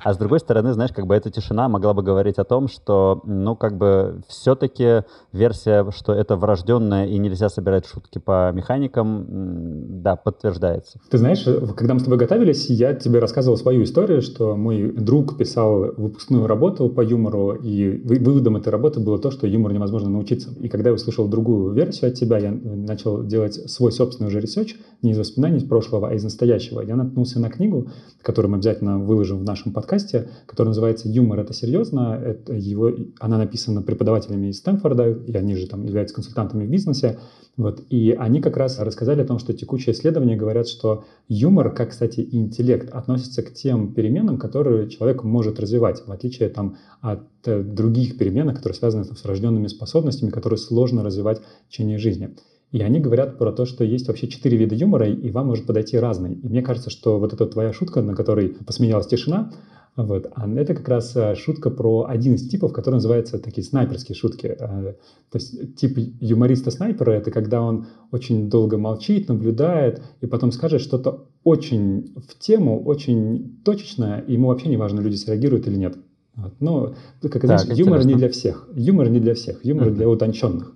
А 0.03 0.13
с 0.13 0.17
другой 0.17 0.39
стороны, 0.39 0.73
знаешь, 0.73 0.91
как 0.91 1.05
бы 1.05 1.15
эта 1.15 1.29
тишина 1.29 1.69
могла 1.69 1.93
бы 1.93 2.01
говорить 2.01 2.39
о 2.39 2.43
том, 2.43 2.67
что, 2.67 3.21
ну, 3.25 3.55
как 3.55 3.77
бы 3.77 4.21
все-таки 4.27 5.03
версия, 5.31 5.85
что 5.91 6.13
это 6.13 6.35
врожденное 6.35 7.05
и 7.05 7.17
нельзя 7.19 7.49
собирать 7.49 7.85
шутки 7.85 8.17
по 8.17 8.51
механикам, 8.51 10.01
да, 10.01 10.15
подтверждается. 10.15 10.99
Ты 11.09 11.17
знаешь, 11.17 11.45
когда 11.75 11.93
мы 11.93 11.99
с 11.99 12.03
тобой 12.03 12.17
готовились, 12.17 12.69
я 12.69 12.93
тебе 12.95 13.19
рассказывал 13.19 13.57
свою 13.57 13.83
историю, 13.83 14.21
что 14.21 14.55
мой 14.55 14.91
друг 14.91 15.37
писал 15.37 15.93
выпускную 15.95 16.47
работу 16.47 16.89
по 16.89 17.01
юмору, 17.01 17.53
и 17.53 18.01
выводом 18.03 18.57
этой 18.57 18.69
работы 18.69 18.99
было 18.99 19.19
то, 19.19 19.29
что 19.29 19.45
юмор 19.45 19.71
невозможно 19.73 20.09
научиться. 20.09 20.49
И 20.59 20.67
когда 20.67 20.89
я 20.89 20.95
услышал 20.95 21.27
другую 21.27 21.73
версию 21.73 22.09
от 22.09 22.15
тебя, 22.15 22.39
я 22.39 22.51
начал 22.51 23.23
делать 23.23 23.53
свой 23.69 23.91
собственный 23.91 24.29
уже 24.29 24.39
research, 24.39 24.75
не 25.03 25.11
из 25.11 25.17
воспоминаний 25.17 25.57
из 25.57 25.63
прошлого, 25.63 26.09
а 26.09 26.13
из 26.13 26.23
настоящего. 26.23 26.81
Я 26.81 26.95
наткнулся 26.95 27.39
на 27.39 27.49
книгу, 27.49 27.87
которую 28.21 28.51
мы 28.51 28.57
обязательно 28.57 28.97
выложим 28.97 29.39
в 29.39 29.43
нашем 29.43 29.73
подкасте, 29.73 29.90
подкасте, 29.91 30.29
который 30.47 30.69
называется 30.69 31.09
«Юмор– 31.09 31.39
это 31.41 31.53
серьезно». 31.53 32.17
Это 32.23 32.53
его, 32.53 32.91
она 33.19 33.37
написана 33.37 33.81
преподавателями 33.81 34.47
из 34.47 34.59
Стэнфорда, 34.59 35.09
и 35.09 35.33
они 35.33 35.55
же 35.55 35.67
там 35.67 35.83
являются 35.83 36.15
консультантами 36.15 36.65
в 36.65 36.69
бизнесе. 36.69 37.19
Вот, 37.57 37.81
и 37.89 38.11
они 38.11 38.41
как 38.41 38.55
раз 38.55 38.79
рассказали 38.79 39.21
о 39.21 39.25
том, 39.25 39.37
что 39.37 39.53
текущие 39.53 39.93
исследования 39.93 40.37
говорят, 40.37 40.69
что 40.69 41.03
юмор, 41.27 41.73
как, 41.73 41.89
кстати, 41.89 42.25
интеллект, 42.31 42.89
относится 42.89 43.43
к 43.43 43.53
тем 43.53 43.93
переменам, 43.93 44.37
которые 44.37 44.89
человек 44.89 45.23
может 45.23 45.59
развивать, 45.59 46.01
в 46.07 46.11
отличие 46.11 46.47
там, 46.47 46.77
от 47.01 47.27
э, 47.45 47.61
других 47.61 48.17
перемен, 48.17 48.55
которые 48.55 48.77
связаны 48.77 49.03
там, 49.03 49.17
с 49.17 49.25
рожденными 49.25 49.67
способностями, 49.67 50.29
которые 50.29 50.57
сложно 50.57 51.03
развивать 51.03 51.41
в 51.67 51.69
течение 51.69 51.97
жизни. 51.97 52.29
И 52.71 52.81
они 52.81 53.01
говорят 53.01 53.37
про 53.37 53.51
то, 53.51 53.65
что 53.65 53.83
есть 53.83 54.07
вообще 54.07 54.29
четыре 54.29 54.57
вида 54.57 54.75
юмора, 54.75 55.09
и 55.09 55.29
вам 55.29 55.47
может 55.47 55.65
подойти 55.65 55.97
разный. 55.99 56.35
И 56.35 56.47
мне 56.47 56.61
кажется, 56.61 56.89
что 56.89 57.19
вот 57.19 57.33
эта 57.33 57.45
твоя 57.45 57.73
шутка, 57.73 58.01
на 58.01 58.15
которой 58.15 58.47
посмеялась 58.65 59.07
тишина, 59.07 59.51
вот. 59.95 60.31
А 60.35 60.49
это 60.49 60.73
как 60.73 60.87
раз 60.87 61.15
э, 61.15 61.35
шутка 61.35 61.69
про 61.69 62.05
один 62.07 62.35
из 62.35 62.47
типов, 62.47 62.71
который 62.71 62.95
называется 62.95 63.39
такие 63.39 63.63
снайперские 63.63 64.15
шутки. 64.15 64.47
Э, 64.47 64.93
то 65.29 65.37
есть 65.37 65.75
тип 65.75 65.97
юмориста-снайпера— 66.19 67.11
это 67.11 67.29
когда 67.29 67.61
он 67.61 67.87
очень 68.11 68.49
долго 68.49 68.77
молчит, 68.77 69.27
наблюдает, 69.27 70.01
и 70.21 70.27
потом 70.27 70.51
скажет 70.53 70.81
что-то 70.81 71.27
очень 71.43 72.15
в 72.27 72.39
тему, 72.39 72.81
очень 72.83 73.59
точечное, 73.65 74.19
и 74.21 74.33
ему 74.33 74.47
вообще 74.47 74.69
не 74.69 74.77
важно, 74.77 75.01
люди 75.01 75.15
среагируют 75.15 75.67
или 75.67 75.75
нет. 75.75 75.97
Вот. 76.35 76.53
Но, 76.61 76.95
как 77.21 77.41
так, 77.41 77.59
знаешь, 77.59 77.77
юмор 77.77 78.05
не 78.05 78.15
для 78.15 78.29
всех. 78.29 78.69
Юмор 78.73 79.09
не 79.09 79.19
для 79.19 79.35
всех. 79.35 79.65
Юмор 79.65 79.89
uh-huh. 79.89 79.95
для 79.95 80.07
утонченных. 80.07 80.73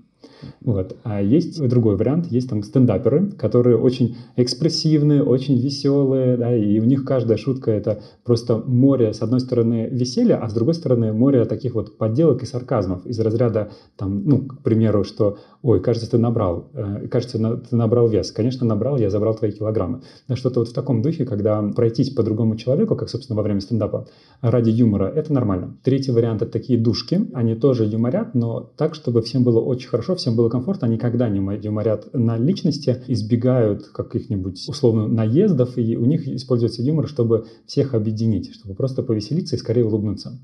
Вот. 0.62 0.98
А 1.04 1.22
есть 1.22 1.66
другой 1.68 1.96
вариант, 1.96 2.28
есть 2.32 2.50
там 2.50 2.64
стендаперы, 2.64 3.32
которые 3.32 3.78
очень 3.78 4.18
экспрессивные, 4.36 5.24
очень 5.24 5.58
веселые, 5.58 6.38
да, 6.38 6.56
и 6.56 6.80
у 6.80 6.86
них 6.86 7.06
каждая 7.06 7.38
шутка 7.38 7.72
это 7.72 8.02
просто 8.24 8.58
море, 8.58 9.14
с 9.14 9.22
одной 9.22 9.40
стороны, 9.40 9.88
веселья, 9.92 10.38
а 10.38 10.50
с 10.50 10.54
другой 10.54 10.74
стороны, 10.74 11.14
море 11.14 11.46
таких 11.46 11.76
вот 11.76 11.98
подделок 11.98 12.44
и 12.44 12.46
сарказмов 12.46 13.06
из 13.06 13.20
разряда, 13.20 13.70
там, 13.98 14.24
ну, 14.26 14.46
к 14.46 14.62
примеру, 14.64 15.04
что, 15.04 15.38
ой, 15.62 15.82
кажется, 15.82 16.10
ты 16.10 16.18
набрал, 16.18 16.70
э, 16.74 17.08
кажется, 17.08 17.40
на, 17.40 17.58
ты 17.58 17.76
набрал 17.76 18.08
вес. 18.08 18.32
Конечно, 18.32 18.66
набрал, 18.66 18.98
я 18.98 19.10
забрал 19.10 19.36
твои 19.36 19.52
килограммы. 19.52 20.02
Да, 20.28 20.36
что-то 20.36 20.60
вот 20.60 20.70
в 20.70 20.74
таком 20.74 21.02
духе, 21.02 21.26
когда 21.26 21.62
пройтись 21.62 22.10
по 22.10 22.24
другому 22.24 22.56
человеку, 22.56 22.96
как, 22.96 23.10
собственно, 23.10 23.38
во 23.38 23.44
время 23.44 23.62
стендапа, 23.62 24.08
ради 24.42 24.70
юмора, 24.70 25.06
это 25.06 25.34
нормально. 25.34 25.78
Третий 25.84 26.12
вариант— 26.12 26.42
это 26.44 26.52
такие 26.52 26.80
душки, 26.80 27.30
они 27.34 27.56
тоже 27.56 27.86
юморят, 27.86 28.36
но 28.36 28.72
так, 28.78 28.96
чтобы 28.96 29.22
всем 29.22 29.44
было 29.44 29.60
очень 29.60 29.90
хорошо, 29.90 30.16
всем 30.26 30.36
было 30.36 30.50
комфортно, 30.50 30.88
никогда 30.88 31.30
не 31.30 31.38
юморят 31.38 32.12
на 32.14 32.36
личности, 32.36 33.04
избегают 33.08 33.90
каких-нибудь 33.90 34.68
условно 34.68 35.08
наездов, 35.08 35.78
и 35.78 35.96
у 35.96 36.06
них 36.06 36.28
используется 36.28 36.82
юмор, 36.82 37.08
чтобы 37.08 37.46
всех 37.68 37.94
объединить, 37.94 38.52
чтобы 38.56 38.74
просто 38.74 39.04
повеселиться 39.04 39.56
и 39.56 39.60
скорее 39.60 39.86
улыбнуться. 39.86 40.40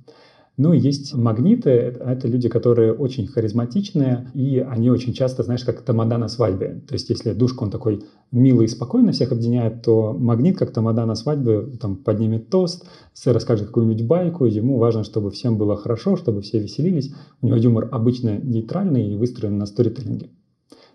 Ну, 0.57 0.73
есть 0.73 1.13
магниты, 1.13 1.69
это 1.69 2.27
люди, 2.27 2.49
которые 2.49 2.93
очень 2.93 3.25
харизматичные, 3.25 4.29
и 4.33 4.59
они 4.59 4.89
очень 4.89 5.13
часто, 5.13 5.43
знаешь, 5.43 5.63
как 5.63 5.81
тамада 5.81 6.17
на 6.17 6.27
свадьбе. 6.27 6.81
То 6.87 6.93
есть, 6.93 7.09
если 7.09 7.31
душка, 7.33 7.63
он 7.63 7.71
такой 7.71 8.03
милый 8.31 8.65
и 8.65 8.67
спокойно 8.67 9.13
всех 9.13 9.31
объединяет, 9.31 9.81
то 9.81 10.13
магнит, 10.13 10.57
как 10.57 10.71
тамада 10.71 11.05
на 11.05 11.15
свадьбе, 11.15 11.61
там 11.79 11.95
поднимет 11.95 12.49
тост, 12.49 12.85
расскажет 13.25 13.67
какую-нибудь 13.67 14.05
байку, 14.05 14.45
ему 14.45 14.77
важно, 14.77 15.03
чтобы 15.05 15.31
всем 15.31 15.57
было 15.57 15.77
хорошо, 15.77 16.17
чтобы 16.17 16.41
все 16.41 16.59
веселились. 16.59 17.13
У 17.41 17.47
него 17.47 17.57
юмор 17.57 17.87
обычно 17.89 18.37
нейтральный 18.37 19.09
и 19.09 19.15
выстроен 19.15 19.57
на 19.57 19.65
сторителлинге. 19.65 20.29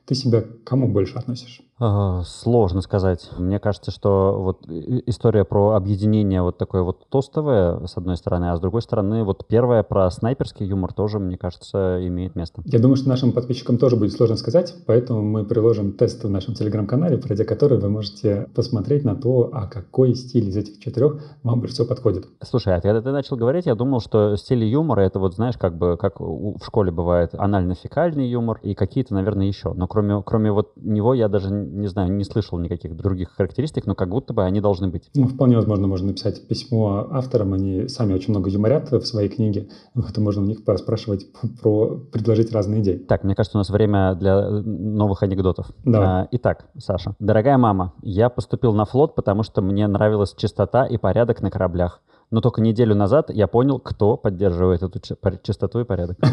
Ты 0.05 0.15
себя 0.15 0.43
к 0.43 0.65
кому 0.65 0.87
больше 0.87 1.17
относишь? 1.17 1.63
Сложно 1.79 2.81
сказать. 2.81 3.29
Мне 3.37 3.59
кажется, 3.59 3.91
что 3.91 4.37
вот 4.39 4.67
история 4.67 5.45
про 5.45 5.73
объединение 5.73 6.41
вот 6.41 6.57
такое 6.57 6.81
вот 6.83 7.07
тостовое, 7.11 7.87
с 7.87 7.99
одной 7.99 8.17
стороны, 8.17 8.51
а 8.51 8.57
с 8.57 8.61
другой 8.61 8.81
стороны, 8.81 9.25
вот 9.25 9.47
первая 9.47 9.83
про 9.83 10.11
снайперский 10.11 10.65
юмор 10.65 10.95
тоже, 10.95 11.19
мне 11.19 11.37
кажется, 11.37 11.99
имеет 12.07 12.35
место. 12.35 12.63
Я 12.65 12.79
думаю, 12.79 12.97
что 12.97 13.11
нашим 13.11 13.33
подписчикам 13.33 13.77
тоже 13.77 13.97
будет 13.97 14.13
сложно 14.13 14.37
сказать, 14.37 14.75
поэтому 14.87 15.21
мы 15.23 15.45
приложим 15.45 15.93
тест 15.93 16.25
в 16.25 16.31
нашем 16.31 16.55
телеграм-канале, 16.55 17.19
пройдя 17.19 17.45
который 17.45 17.79
вы 17.79 17.91
можете 17.91 18.49
посмотреть 18.55 19.05
на 19.05 19.15
то, 19.15 19.51
а 19.53 19.67
какой 19.67 20.15
стиль 20.15 20.49
из 20.49 20.57
этих 20.57 20.79
четырех 20.79 21.23
вам 21.43 21.61
больше 21.61 21.75
всего 21.75 21.87
подходит. 21.87 22.27
Слушай, 22.43 22.77
а 22.77 22.81
когда 22.81 23.03
ты 23.03 23.11
начал 23.11 23.37
говорить, 23.37 23.67
я 23.67 23.75
думал, 23.75 24.01
что 24.01 24.35
стиль 24.37 24.65
юмора 24.65 25.03
это 25.03 25.19
вот, 25.19 25.35
знаешь, 25.35 25.59
как 25.59 25.77
бы, 25.77 25.99
как 25.99 26.21
в 26.21 26.65
школе 26.65 26.91
бывает 26.91 27.35
анально-фекальный 27.35 28.27
юмор 28.27 28.61
и 28.63 28.75
какие-то, 28.75 29.13
наверное, 29.13 29.47
еще. 29.47 29.75
Но 29.75 29.87
кроме, 29.87 30.23
кроме 30.23 30.51
вот 30.53 30.73
него 30.77 31.13
я 31.13 31.29
даже 31.29 31.66
не 31.67 31.89
знаю, 31.89 32.13
не 32.13 32.25
слышал 32.25 32.59
никаких 32.59 32.97
других 32.97 33.31
характеристик, 33.31 33.87
но 33.87 33.95
как 33.95 34.09
будто 34.09 34.33
бы 34.33 34.45
они 34.45 34.61
должны 34.61 34.89
быть. 34.89 35.11
Ну, 35.15 35.27
вполне 35.27 35.57
возможно, 35.57 35.87
можно 35.87 36.09
написать 36.09 36.47
письмо 36.47 37.09
авторам, 37.11 37.53
они 37.53 37.89
сами 37.89 38.15
очень 38.15 38.31
много 38.31 38.51
юморят 38.51 38.91
в 38.91 39.05
своей 39.05 39.29
книге, 39.29 39.69
вот, 39.95 40.17
можно 40.19 40.43
у 40.43 40.47
них 40.47 40.61
спрашивать 40.61 41.27
про, 41.61 41.97
предложить 42.13 42.53
разные 42.53 42.83
идеи. 42.83 42.97
Так, 42.97 43.25
мне 43.25 43.35
кажется, 43.35 43.59
у 43.59 43.61
нас 43.61 43.71
время 43.71 44.15
для 44.15 44.49
новых 44.51 45.23
анекдотов. 45.23 45.71
Да. 45.85 46.23
А, 46.23 46.29
итак, 46.31 46.67
Саша. 46.79 47.15
Дорогая 47.19 47.59
мама, 47.59 47.93
я 48.03 48.29
поступил 48.29 48.73
на 48.73 48.85
флот, 48.85 49.15
потому 49.15 49.43
что 49.43 49.63
мне 49.63 49.87
нравилась 49.87 50.35
чистота 50.37 50.87
и 50.87 50.97
порядок 50.97 51.43
на 51.43 51.51
кораблях. 51.51 52.01
Но 52.31 52.41
только 52.41 52.61
неделю 52.61 52.95
назад 52.95 53.31
я 53.31 53.47
понял, 53.47 53.79
кто 53.79 54.17
поддерживает 54.17 54.83
эту 54.83 55.01
чистоту 55.43 55.81
и 55.81 55.85
порядок. 55.85 56.19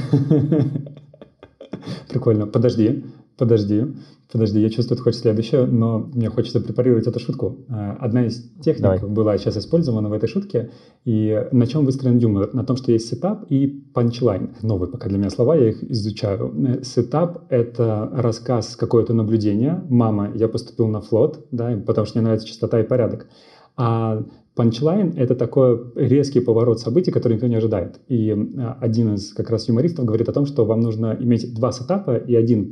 Прикольно. 2.09 2.47
Подожди, 2.47 3.05
подожди. 3.37 3.85
Подожди, 4.31 4.59
я 4.59 4.69
чувствую, 4.71 4.97
ты 4.97 5.03
хочешь 5.03 5.21
следующее, 5.21 5.67
но 5.67 5.99
мне 5.99 6.27
хочется 6.27 6.59
препарировать 6.59 7.05
эту 7.05 7.19
шутку. 7.19 7.57
А, 7.69 7.97
одна 7.99 8.25
из 8.25 8.41
техник 8.61 8.81
Давай. 8.81 8.99
была 8.99 9.37
сейчас 9.37 9.57
использована 9.57 10.09
в 10.09 10.13
этой 10.13 10.27
шутке. 10.27 10.71
И 11.05 11.47
на 11.51 11.67
чем 11.67 11.85
выстроен 11.85 12.17
юмор? 12.17 12.51
На 12.51 12.63
том, 12.63 12.75
что 12.75 12.91
есть 12.91 13.07
setup 13.07 13.45
и 13.49 13.67
punchline. 13.67 14.55
Новые 14.63 14.89
пока 14.89 15.07
для 15.07 15.19
меня 15.19 15.29
слова, 15.29 15.55
я 15.55 15.69
их 15.69 15.83
изучаю. 15.83 16.51
Э, 16.65 16.83
setup— 16.83 17.43
это 17.49 18.09
рассказ, 18.11 18.75
какое-то 18.75 19.13
наблюдение. 19.13 19.83
«Мама, 19.87 20.31
я 20.33 20.47
поступил 20.47 20.87
на 20.87 21.01
флот», 21.01 21.45
да, 21.51 21.79
потому 21.85 22.07
что 22.07 22.17
мне 22.17 22.25
нравится 22.25 22.47
чистота 22.47 22.79
и 22.79 22.83
порядок. 22.83 23.27
А 23.75 24.23
punchline— 24.55 25.13
это 25.17 25.33
такой 25.33 25.83
резкий 25.95 26.39
поворот 26.39 26.79
событий, 26.79 27.11
который 27.11 27.33
никто 27.33 27.47
не 27.47 27.55
ожидает. 27.55 27.99
И 28.07 28.29
а, 28.31 28.77
один 28.79 29.15
из 29.15 29.33
как 29.33 29.49
раз 29.49 29.67
юмористов 29.67 30.05
говорит 30.05 30.29
о 30.29 30.31
том, 30.31 30.45
что 30.45 30.63
вам 30.63 30.81
нужно 30.81 31.17
иметь 31.19 31.55
два 31.55 31.71
setup 31.71 32.09
а 32.09 32.17
и 32.17 32.35
один 32.35 32.69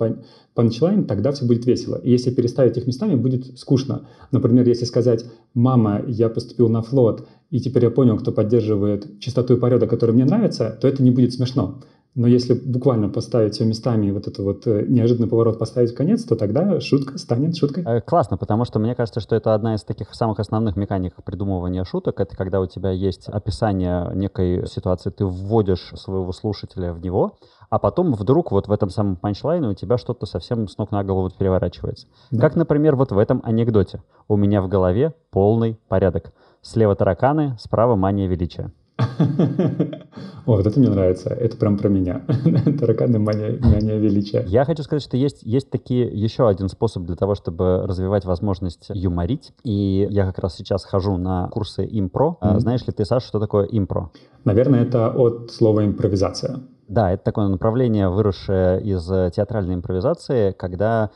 punchline, 0.54 1.06
тогда 1.06 1.32
все 1.32 1.46
будет 1.46 1.66
весело. 1.66 1.96
И 1.96 2.12
если 2.12 2.30
переставить 2.30 2.78
их 2.78 2.86
местами, 2.86 3.16
будет 3.16 3.58
скучно. 3.58 4.08
Например, 4.32 4.68
если 4.68 4.86
сказать 4.86 5.26
«мама, 5.56 6.04
я 6.08 6.30
поступил 6.30 6.70
на 6.70 6.84
флот, 6.84 7.28
и 7.50 7.60
теперь 7.60 7.86
я 7.86 7.90
понял, 7.90 8.18
кто 8.18 8.32
поддерживает 8.32 9.20
чистоту 9.20 9.56
и 9.56 9.60
порядок, 9.60 9.90
который 9.90 10.12
мне 10.12 10.26
нравится», 10.26 10.78
то 10.80 10.88
это 10.88 11.02
не 11.02 11.10
будет 11.10 11.34
смешно. 11.34 11.80
Но 12.14 12.28
если 12.28 12.54
буквально 12.54 13.08
поставить 13.08 13.54
все 13.54 13.64
местами 13.64 14.08
и 14.08 14.12
вот 14.12 14.28
этот 14.28 14.40
вот 14.40 14.68
э, 14.68 14.86
неожиданный 14.86 15.30
поворот 15.30 15.58
поставить 15.58 15.92
в 15.92 15.96
конец, 15.96 16.24
то 16.26 16.36
тогда 16.36 16.82
шутка 16.82 17.18
станет 17.18 17.56
шуткой. 17.56 17.86
Э, 17.86 18.02
классно, 18.02 18.38
потому 18.38 18.66
что 18.66 18.80
мне 18.80 18.96
кажется, 18.96 19.22
что 19.22 19.36
это 19.36 19.54
одна 19.54 19.76
из 19.76 19.84
таких 19.84 20.14
самых 20.14 20.40
основных 20.40 20.76
механик 20.76 21.16
придумывания 21.24 21.86
шуток. 21.86 22.20
Это 22.20 22.36
когда 22.36 22.60
у 22.60 22.66
тебя 22.66 22.92
есть 22.92 23.30
описание 23.30 24.12
некой 24.14 24.68
ситуации, 24.68 25.10
ты 25.10 25.26
вводишь 25.26 25.94
своего 25.96 26.34
слушателя 26.34 26.92
в 26.92 27.02
него, 27.02 27.38
а 27.70 27.80
потом 27.80 28.14
вдруг 28.14 28.52
вот 28.52 28.68
в 28.68 28.72
этом 28.74 28.90
самом 28.90 29.16
панчлайне 29.16 29.70
у 29.70 29.74
тебя 29.74 29.98
что-то 29.98 30.26
совсем 30.26 30.68
с 30.68 30.78
ног 30.78 30.92
на 30.92 31.06
голову 31.06 31.30
переворачивается. 31.30 32.08
Да. 32.30 32.42
Как, 32.42 32.58
например, 32.58 32.98
вот 32.98 33.14
в 33.14 33.18
этом 33.18 33.42
анекдоте. 33.46 34.04
У 34.28 34.36
меня 34.36 34.62
в 34.62 34.68
голове 34.68 35.14
полный 35.30 35.80
порядок. 35.88 36.34
Слева 36.62 36.94
тараканы, 36.96 37.56
справа 37.58 37.96
мания 37.96 38.28
величия. 38.28 38.74
О, 40.46 40.56
вот 40.56 40.66
это 40.66 40.80
мне 40.80 40.90
нравится. 40.90 41.30
Это 41.30 41.58
прям 41.58 41.78
про 41.78 41.90
меня. 41.90 42.22
Тараканы 42.80 43.20
мания, 43.20 43.60
мания 43.62 43.98
величия. 43.98 44.44
Я 44.48 44.66
хочу 44.66 44.84
сказать, 44.84 45.04
что 45.04 45.18
есть, 45.18 45.44
есть 45.44 45.70
такие 45.70 46.08
еще 46.08 46.48
один 46.48 46.68
способ 46.70 47.04
для 47.04 47.16
того, 47.16 47.36
чтобы 47.36 47.86
развивать 47.86 48.26
возможность 48.26 48.88
юморить. 48.90 49.54
И 49.64 50.08
я 50.10 50.26
как 50.26 50.40
раз 50.40 50.56
сейчас 50.56 50.84
хожу 50.84 51.18
на 51.18 51.48
курсы 51.50 51.86
импро. 51.86 52.38
Mm-hmm. 52.42 52.60
Знаешь 52.60 52.86
ли 52.86 52.94
ты, 52.94 53.06
Саша, 53.06 53.28
что 53.28 53.40
такое 53.40 53.66
импро? 53.66 54.12
Наверное, 54.44 54.84
это 54.84 55.10
от 55.10 55.52
слова 55.52 55.86
импровизация. 55.86 56.62
Да, 56.92 57.10
это 57.14 57.24
такое 57.24 57.48
направление, 57.48 58.10
выросшее 58.10 58.82
из 58.82 59.10
э, 59.10 59.32
театральной 59.34 59.76
импровизации, 59.76 60.52
когда 60.52 61.10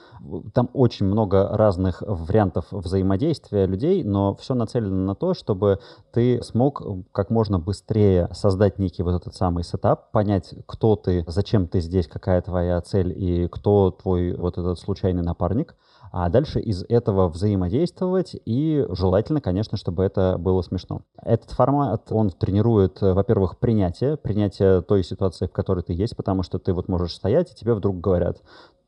там 0.53 0.70
очень 0.72 1.05
много 1.05 1.50
разных 1.50 2.01
вариантов 2.01 2.67
взаимодействия 2.72 3.65
людей, 3.65 4.05
но 4.05 4.36
все 4.36 4.53
нацелено 4.53 4.96
на 4.96 5.15
то, 5.15 5.34
чтобы 5.34 5.79
ты 6.13 6.41
смог 6.44 6.82
как 7.12 7.29
можно 7.29 7.60
быстрее 7.60 8.29
создать 8.32 8.79
некий 8.79 9.03
вот 9.03 9.20
этот 9.22 9.36
самый 9.36 9.65
сетап, 9.65 10.12
понять, 10.12 10.55
кто 10.65 10.96
ты, 10.96 11.25
зачем 11.27 11.67
ты 11.67 11.82
здесь, 11.82 12.08
какая 12.08 12.41
твоя 12.41 12.79
цель 12.79 13.12
и 13.12 13.50
кто 13.50 13.91
твой 13.91 14.34
вот 14.34 14.58
этот 14.58 14.79
случайный 14.79 15.24
напарник, 15.24 15.75
а 16.17 16.29
дальше 16.29 16.62
из 16.62 16.86
этого 16.88 17.27
взаимодействовать 17.27 18.38
и 18.45 18.86
желательно, 18.91 19.41
конечно, 19.41 19.77
чтобы 19.77 20.05
это 20.05 20.38
было 20.39 20.62
смешно. 20.62 21.01
Этот 21.22 21.51
формат, 21.51 22.10
он 22.10 22.29
тренирует, 22.29 23.01
во-первых, 23.01 23.57
принятие, 23.57 24.15
принятие 24.15 24.81
той 24.81 25.03
ситуации, 25.03 25.48
в 25.48 25.51
которой 25.51 25.84
ты 25.84 25.91
есть, 25.91 26.15
потому 26.15 26.41
что 26.41 26.57
ты 26.57 26.72
вот 26.72 26.88
можешь 26.88 27.13
стоять, 27.13 27.51
и 27.51 27.55
тебе 27.55 27.74
вдруг 27.74 28.00
говорят, 28.00 28.38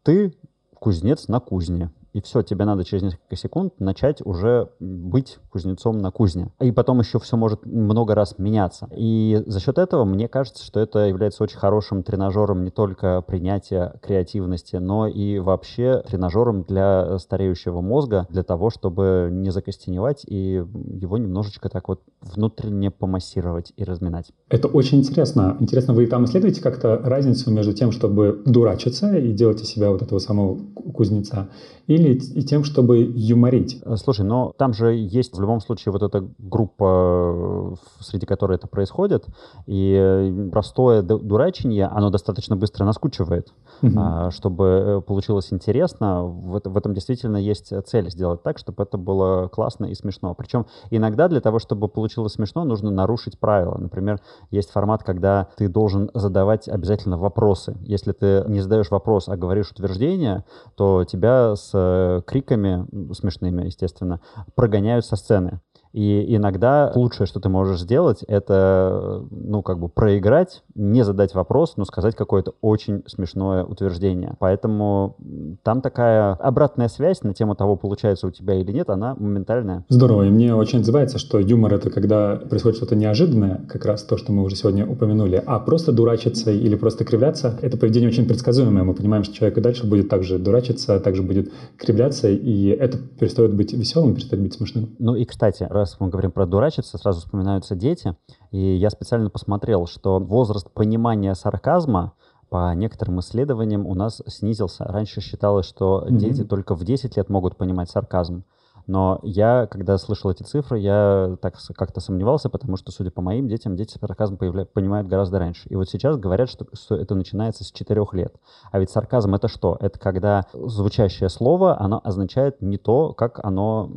ты 0.03 0.37
кузнец 0.73 1.27
на 1.27 1.41
кузне 1.41 1.91
и 2.13 2.21
все, 2.21 2.41
тебе 2.41 2.65
надо 2.65 2.83
через 2.83 3.03
несколько 3.03 3.35
секунд 3.35 3.73
начать 3.79 4.25
уже 4.25 4.69
быть 4.79 5.39
кузнецом 5.49 5.99
на 5.99 6.11
кузне. 6.11 6.49
И 6.59 6.71
потом 6.71 6.99
еще 6.99 7.19
все 7.19 7.37
может 7.37 7.65
много 7.65 8.15
раз 8.15 8.37
меняться. 8.37 8.89
И 8.95 9.41
за 9.45 9.59
счет 9.59 9.77
этого 9.77 10.05
мне 10.05 10.27
кажется, 10.27 10.63
что 10.63 10.79
это 10.79 10.99
является 10.99 11.43
очень 11.43 11.57
хорошим 11.57 12.03
тренажером 12.03 12.63
не 12.63 12.71
только 12.71 13.21
принятия 13.21 13.93
креативности, 14.01 14.77
но 14.77 15.07
и 15.07 15.39
вообще 15.39 16.03
тренажером 16.07 16.63
для 16.63 17.17
стареющего 17.19 17.81
мозга, 17.81 18.25
для 18.29 18.43
того, 18.43 18.69
чтобы 18.69 19.29
не 19.31 19.51
закостеневать 19.51 20.23
и 20.25 20.63
его 21.01 21.17
немножечко 21.17 21.69
так 21.69 21.87
вот 21.87 22.01
внутренне 22.21 22.91
помассировать 22.91 23.73
и 23.75 23.83
разминать. 23.83 24.31
Это 24.49 24.67
очень 24.67 24.99
интересно. 24.99 25.57
Интересно, 25.59 25.93
вы 25.93 26.07
там 26.07 26.25
исследуете 26.25 26.61
как-то 26.61 26.97
разницу 26.97 27.51
между 27.51 27.73
тем, 27.73 27.91
чтобы 27.91 28.41
дурачиться 28.45 29.15
и 29.15 29.31
делать 29.31 29.61
из 29.61 29.67
себя 29.67 29.91
вот 29.91 30.01
этого 30.01 30.19
самого 30.19 30.59
кузнеца, 30.93 31.49
или 31.87 32.15
и 32.15 32.43
тем, 32.43 32.63
чтобы 32.63 32.99
юморить. 32.99 33.81
Э, 33.83 33.95
слушай, 33.95 34.25
но 34.25 34.53
там 34.57 34.73
же 34.73 34.93
есть 34.93 35.35
в 35.35 35.41
любом 35.41 35.61
случае 35.61 35.93
вот 35.93 36.03
эта 36.03 36.27
группа, 36.37 37.73
э, 37.73 38.01
среди 38.01 38.25
которой 38.25 38.57
это 38.57 38.67
происходит, 38.67 39.25
и 39.65 39.95
э, 39.97 40.49
простое 40.51 41.01
дурачение, 41.01 41.85
оно 41.85 42.09
достаточно 42.09 42.55
быстро 42.55 42.85
наскучивает. 42.85 43.53
Угу. 43.81 44.31
Чтобы 44.31 45.03
получилось 45.05 45.53
интересно, 45.53 46.23
в 46.23 46.77
этом 46.77 46.93
действительно 46.93 47.37
есть 47.37 47.71
цель 47.85 48.09
сделать 48.09 48.43
так, 48.43 48.57
чтобы 48.57 48.83
это 48.83 48.97
было 48.97 49.47
классно 49.47 49.85
и 49.85 49.93
смешно. 49.93 50.33
Причем 50.33 50.65
иногда 50.89 51.27
для 51.27 51.41
того, 51.41 51.59
чтобы 51.59 51.87
получилось 51.87 52.33
смешно, 52.33 52.63
нужно 52.63 52.91
нарушить 52.91 53.39
правила. 53.39 53.77
Например, 53.77 54.19
есть 54.51 54.71
формат, 54.71 55.03
когда 55.03 55.47
ты 55.57 55.69
должен 55.69 56.09
задавать 56.13 56.67
обязательно 56.67 57.17
вопросы. 57.17 57.77
Если 57.81 58.11
ты 58.11 58.43
не 58.47 58.61
задаешь 58.61 58.89
вопрос, 58.89 59.29
а 59.29 59.37
говоришь 59.37 59.71
утверждение, 59.71 60.43
то 60.75 61.03
тебя 61.03 61.55
с 61.55 61.76
криками, 62.25 62.85
смешными, 63.13 63.65
естественно, 63.65 64.21
прогоняют 64.55 65.05
со 65.05 65.15
сцены. 65.15 65.61
И 65.97 66.35
иногда 66.35 66.91
лучшее, 66.93 67.25
что 67.25 67.39
ты 67.39 67.49
можешь 67.49 67.79
сделать, 67.79 68.23
это, 68.27 69.23
ну, 69.31 69.63
как 69.63 69.79
бы 69.79 69.89
проиграть, 69.89 70.61
не 70.75 71.03
задать 71.03 71.33
вопрос, 71.33 71.73
но 71.75 71.85
сказать 71.85 72.15
какое-то 72.15 72.53
очень 72.61 73.01
смешное 73.07 73.63
утверждение. 73.63 74.35
Поэтому 74.37 75.15
там 75.63 75.81
такая 75.81 76.33
обратная 76.33 76.87
связь 76.87 77.23
на 77.23 77.33
тему 77.33 77.55
того, 77.55 77.77
получается 77.77 78.27
у 78.27 78.29
тебя 78.29 78.53
или 78.53 78.71
нет, 78.71 78.91
она 78.91 79.15
моментальная. 79.15 79.85
Здорово. 79.89 80.27
И 80.27 80.29
мне 80.29 80.53
очень 80.53 80.81
отзывается, 80.81 81.17
что 81.17 81.39
юмор— 81.39 81.73
это 81.75 81.89
когда 81.89 82.35
происходит 82.35 82.77
что-то 82.77 82.95
неожиданное, 82.95 83.65
как 83.67 83.83
раз 83.83 84.03
то, 84.03 84.17
что 84.17 84.31
мы 84.31 84.43
уже 84.43 84.55
сегодня 84.55 84.85
упомянули, 84.85 85.41
а 85.43 85.59
просто 85.59 85.91
дурачиться 85.91 86.51
или 86.51 86.75
просто 86.75 87.05
кривляться— 87.05 87.57
это 87.63 87.75
поведение 87.75 88.09
очень 88.09 88.27
предсказуемое. 88.27 88.83
Мы 88.83 88.93
понимаем, 88.93 89.23
что 89.23 89.33
человек 89.33 89.57
и 89.57 89.61
дальше 89.61 89.87
будет 89.87 90.09
также 90.09 90.37
дурачиться, 90.37 90.99
также 90.99 91.23
будет 91.23 91.51
кривляться, 91.75 92.29
и 92.29 92.67
это 92.67 92.99
перестает 92.99 93.55
быть 93.55 93.73
веселым, 93.73 94.13
перестает 94.13 94.43
быть 94.43 94.53
смешным. 94.53 94.95
Ну 94.99 95.15
и, 95.15 95.25
кстати, 95.25 95.65
раз 95.67 95.86
раз 95.87 95.99
мы 95.99 96.09
говорим 96.09 96.31
про 96.31 96.45
дурачиться, 96.45 96.97
сразу 96.97 97.21
вспоминаются 97.21 97.75
дети. 97.75 98.15
И 98.51 98.75
я 98.75 98.89
специально 98.89 99.29
посмотрел, 99.29 99.87
что 99.87 100.19
возраст 100.19 100.69
понимания 100.71 101.33
сарказма 101.33 102.13
по 102.49 102.73
некоторым 102.75 103.19
исследованиям 103.19 103.85
у 103.85 103.93
нас 103.93 104.21
снизился. 104.27 104.85
Раньше 104.85 105.21
считалось, 105.21 105.65
что 105.65 106.05
mm-hmm. 106.05 106.17
дети 106.17 106.43
только 106.43 106.75
в 106.75 106.83
10 106.83 107.17
лет 107.17 107.29
могут 107.29 107.57
понимать 107.57 107.89
сарказм. 107.89 108.43
Но 108.87 109.19
я, 109.21 109.67
когда 109.67 109.97
слышал 109.97 110.31
эти 110.31 110.43
цифры, 110.43 110.79
я 110.79 111.37
так 111.41 111.55
как-то 111.75 111.99
сомневался, 111.99 112.49
потому 112.49 112.77
что, 112.77 112.93
судя 112.93 113.11
по 113.11 113.21
моим 113.21 113.49
детям, 113.49 113.75
дети 113.75 113.97
сарказм 113.99 114.37
появля... 114.37 114.63
понимают 114.63 115.09
гораздо 115.09 115.39
раньше. 115.39 115.67
И 115.67 115.75
вот 115.75 115.89
сейчас 115.89 116.15
говорят, 116.15 116.49
что, 116.49 116.65
что 116.71 116.95
это 116.95 117.13
начинается 117.13 117.65
с 117.65 117.71
4 117.71 118.05
лет. 118.13 118.33
А 118.71 118.79
ведь 118.79 118.89
сарказм 118.89 119.35
это 119.35 119.49
что? 119.49 119.77
Это 119.81 119.99
когда 119.99 120.45
звучащее 120.53 121.27
слово, 121.27 121.77
оно 121.77 121.99
означает 122.01 122.61
не 122.61 122.77
то, 122.77 123.11
как 123.11 123.43
оно 123.43 123.91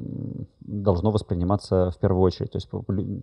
должно 0.60 1.10
восприниматься 1.10 1.90
в 1.90 1.98
первую 1.98 2.22
очередь. 2.22 2.52
То 2.52 2.56
есть 2.56 2.68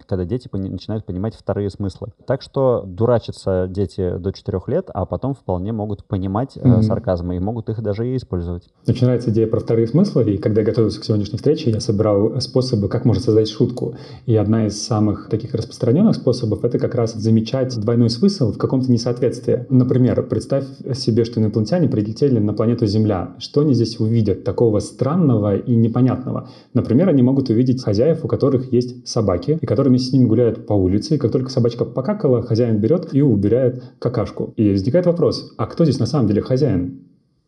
когда 0.05 0.25
дети 0.25 0.49
начинают 0.51 1.05
понимать 1.05 1.35
вторые 1.35 1.69
смыслы. 1.69 2.09
Так 2.25 2.41
что 2.41 2.83
дурачатся 2.85 3.67
дети 3.69 4.17
до 4.17 4.31
4 4.31 4.59
лет, 4.67 4.89
а 4.93 5.05
потом 5.05 5.33
вполне 5.33 5.71
могут 5.71 6.03
понимать 6.05 6.57
mm-hmm. 6.57 6.81
сарказмы 6.83 7.37
и 7.37 7.39
могут 7.39 7.69
их 7.69 7.81
даже 7.81 8.07
и 8.07 8.17
использовать. 8.17 8.69
Очень 8.87 9.05
нравится 9.05 9.29
идея 9.31 9.47
про 9.47 9.59
вторые 9.59 9.87
смыслы. 9.87 10.23
И 10.33 10.37
когда 10.37 10.61
я 10.61 10.67
готовился 10.67 10.99
к 10.99 11.03
сегодняшней 11.03 11.37
встрече, 11.37 11.71
я 11.71 11.79
собрал 11.79 12.39
способы, 12.41 12.89
как 12.89 13.05
можно 13.05 13.23
создать 13.23 13.49
шутку. 13.49 13.95
И 14.25 14.35
одна 14.35 14.67
из 14.67 14.81
самых 14.81 15.29
таких 15.29 15.53
распространенных 15.53 16.15
способов— 16.15 16.63
это 16.65 16.79
как 16.79 16.95
раз 16.95 17.13
замечать 17.13 17.77
двойной 17.79 18.09
смысл 18.09 18.51
в 18.51 18.57
каком-то 18.57 18.91
несоответствии. 18.91 19.65
Например, 19.69 20.23
представь 20.23 20.65
себе, 20.93 21.25
что 21.25 21.39
инопланетяне 21.39 21.87
прилетели 21.87 22.39
на 22.39 22.53
планету 22.53 22.85
Земля. 22.87 23.35
Что 23.37 23.61
они 23.61 23.73
здесь 23.73 23.99
увидят 23.99 24.43
такого 24.43 24.79
странного 24.79 25.57
и 25.57 25.75
непонятного? 25.75 26.49
Например, 26.73 27.09
они 27.09 27.21
могут 27.27 27.49
увидеть 27.49 27.83
хозяев, 27.83 28.23
у 28.23 28.27
которых 28.27 28.73
есть 28.73 29.05
собаки, 29.07 29.59
и 29.61 29.65
которые 29.65 29.89
вместе 29.89 30.09
с 30.09 30.13
ними 30.13 30.25
гуляют 30.25 30.65
по 30.65 30.73
улице, 30.73 31.15
и 31.15 31.17
как 31.17 31.31
только 31.31 31.49
собачка 31.49 31.85
покакала, 31.85 32.41
хозяин 32.41 32.77
берет 32.79 33.13
и 33.13 33.21
убирает 33.21 33.83
какашку. 33.99 34.53
И 34.55 34.71
возникает 34.71 35.05
вопрос, 35.05 35.53
а 35.57 35.65
кто 35.67 35.83
здесь 35.83 35.99
на 35.99 36.05
самом 36.05 36.27
деле 36.27 36.41
хозяин, 36.41 37.01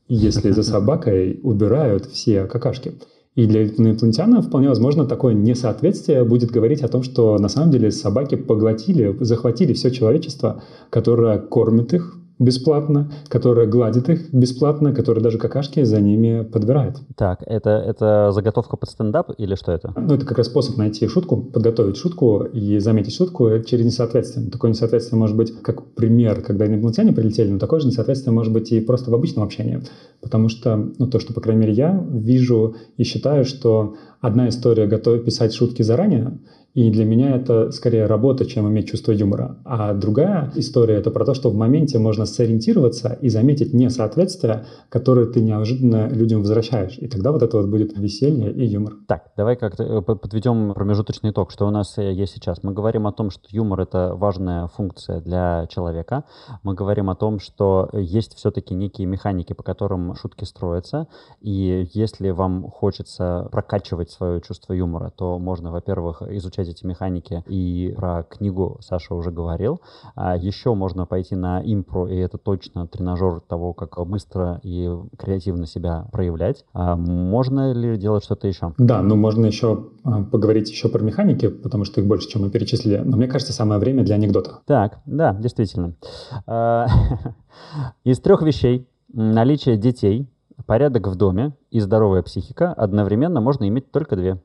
если 0.09 0.51
за 0.51 0.63
собакой 0.63 1.39
убирают 1.41 2.05
все 2.05 2.45
какашки? 2.45 2.93
И 3.35 3.45
для 3.45 3.65
инопланетян 3.65 4.41
вполне 4.41 4.67
возможно 4.67 5.05
такое 5.05 5.33
несоответствие 5.33 6.25
будет 6.25 6.51
говорить 6.51 6.81
о 6.81 6.89
том, 6.89 7.03
что 7.03 7.37
на 7.37 7.47
самом 7.47 7.71
деле 7.71 7.89
собаки 7.89 8.35
поглотили, 8.35 9.15
захватили 9.21 9.71
все 9.71 9.91
человечество, 9.91 10.61
которое 10.89 11.39
кормит 11.39 11.93
их, 11.93 12.18
бесплатно, 12.39 13.11
которая 13.27 13.67
гладит 13.67 14.09
их 14.09 14.33
бесплатно, 14.33 14.93
которая 14.93 15.21
даже 15.21 15.37
какашки 15.37 15.83
за 15.83 15.99
ними 15.99 16.43
подбирает. 16.43 16.97
Так, 17.15 17.43
это, 17.45 17.69
это 17.69 18.31
заготовка 18.31 18.77
под 18.77 18.89
стендап 18.89 19.31
или 19.37 19.55
что 19.55 19.73
это? 19.73 19.93
Ну, 19.95 20.15
это 20.15 20.25
как 20.25 20.37
раз 20.37 20.47
способ 20.47 20.77
найти 20.77 21.07
шутку, 21.07 21.37
подготовить 21.37 21.97
шутку 21.97 22.43
и 22.43 22.79
заметить 22.79 23.13
шутку 23.13 23.59
через 23.59 23.85
несоответствие. 23.85 24.49
Такое 24.49 24.71
несоответствие 24.71 25.19
может 25.19 25.35
быть 25.35 25.53
как 25.61 25.83
пример, 25.91 26.41
когда 26.41 26.65
инопланетяне 26.65 27.11
прилетели, 27.11 27.49
но 27.51 27.59
такое 27.59 27.81
же 27.81 27.87
несоответствие 27.87 28.33
может 28.33 28.53
быть 28.53 28.71
и 28.71 28.79
просто 28.79 29.11
в 29.11 29.13
обычном 29.13 29.43
общении. 29.43 29.81
Потому 30.21 30.47
что, 30.47 30.77
ну, 30.97 31.07
то, 31.07 31.19
что, 31.19 31.33
по 31.33 31.41
крайней 31.41 31.61
мере, 31.61 31.73
я 31.73 32.05
вижу 32.09 32.75
и 32.97 33.03
считаю, 33.03 33.43
что 33.43 33.95
одна 34.21 34.49
история 34.49 34.87
готовить 34.87 35.25
писать 35.25 35.53
шутки 35.53 35.81
заранее, 35.81 36.39
и 36.73 36.91
для 36.91 37.03
меня 37.03 37.35
это 37.35 37.71
скорее 37.71 38.05
работа, 38.05 38.45
чем 38.45 38.67
иметь 38.67 38.89
чувство 38.89 39.11
юмора. 39.11 39.57
А 39.65 39.93
другая 39.93 40.51
история— 40.55 40.95
это 40.97 41.09
про 41.09 41.25
то, 41.25 41.33
что 41.33 41.49
в 41.49 41.55
моменте 41.55 41.97
можно 41.97 42.25
сориентироваться 42.25 43.17
и 43.21 43.29
заметить 43.29 43.73
несоответствие, 43.73 44.65
которое 44.89 45.25
ты 45.25 45.41
неожиданно 45.41 46.07
людям 46.09 46.41
возвращаешь. 46.41 46.97
И 46.99 47.07
тогда 47.07 47.31
вот 47.31 47.41
это 47.41 47.57
вот 47.57 47.67
будет 47.67 47.97
веселье 47.97 48.51
и 48.51 48.65
юмор. 48.65 48.93
Так, 49.07 49.31
давай 49.35 49.55
как-то 49.55 49.83
э, 49.83 50.01
подведем 50.01 50.73
промежуточный 50.73 51.31
итог, 51.31 51.51
что 51.51 51.67
у 51.67 51.71
нас 51.71 51.97
э, 51.97 52.13
есть 52.13 52.33
сейчас. 52.33 52.61
Мы 52.63 52.71
говорим 52.71 53.07
о 53.07 53.11
том, 53.11 53.31
что 53.31 53.43
юмор— 53.49 53.79
это 53.81 54.13
важная 54.15 54.67
функция 54.67 55.21
для 55.21 55.65
человека. 55.69 56.23
Мы 56.63 56.75
говорим 56.75 57.09
о 57.09 57.15
том, 57.15 57.39
что 57.39 57.89
есть 57.93 58.35
все-таки 58.35 58.75
некие 58.75 59.07
механики, 59.07 59.53
по 59.53 59.63
которым 59.63 60.15
шутки 60.15 60.43
строятся. 60.43 61.07
И 61.41 61.89
если 61.93 62.29
вам 62.29 62.69
хочется 62.69 63.47
прокачивать 63.51 64.11
свое 64.11 64.41
чувство 64.41 64.73
юмора, 64.73 65.11
то 65.15 65.39
можно, 65.39 65.71
во-первых, 65.71 66.21
изучать 66.21 66.58
изучать 66.59 66.69
эти 66.69 66.85
механики. 66.85 67.43
И 67.47 67.93
про 67.95 68.23
книгу 68.23 68.77
Саша 68.81 69.15
уже 69.15 69.31
говорил. 69.31 69.81
А 70.15 70.35
еще 70.35 70.73
можно 70.73 71.05
пойти 71.05 71.35
на 71.35 71.61
импро, 71.61 72.07
и 72.07 72.15
это 72.15 72.37
точно 72.37 72.87
тренажер 72.87 73.41
того, 73.41 73.73
как 73.73 73.97
быстро 74.07 74.59
и 74.63 74.89
креативно 75.17 75.65
себя 75.65 76.07
проявлять. 76.11 76.65
А 76.73 76.95
можно 76.95 77.73
ли 77.73 77.97
делать 77.97 78.23
что-то 78.23 78.47
еще? 78.47 78.73
Да, 78.77 79.01
ну 79.01 79.15
можно 79.15 79.45
еще 79.45 79.87
а, 80.03 80.23
поговорить 80.23 80.69
еще 80.69 80.89
про 80.89 81.03
механики, 81.03 81.47
потому 81.47 81.85
что 81.85 82.01
их 82.01 82.07
больше, 82.07 82.29
чем 82.29 82.41
мы 82.41 82.49
перечислили. 82.49 82.97
Но 82.97 83.17
мне 83.17 83.27
кажется, 83.27 83.53
самое 83.53 83.79
время 83.79 84.03
для 84.03 84.15
анекдота. 84.15 84.59
Так, 84.65 84.99
да, 85.05 85.33
действительно. 85.33 85.93
А, 86.45 86.87
из 88.03 88.19
трех 88.19 88.41
вещей 88.41 88.87
наличие 89.11 89.77
детей, 89.77 90.27
порядок 90.65 91.07
в 91.07 91.15
доме 91.15 91.53
и 91.71 91.79
здоровая 91.79 92.21
психика 92.21 92.73
одновременно 92.73 93.41
можно 93.41 93.67
иметь 93.67 93.91
только 93.91 94.15
две. 94.15 94.39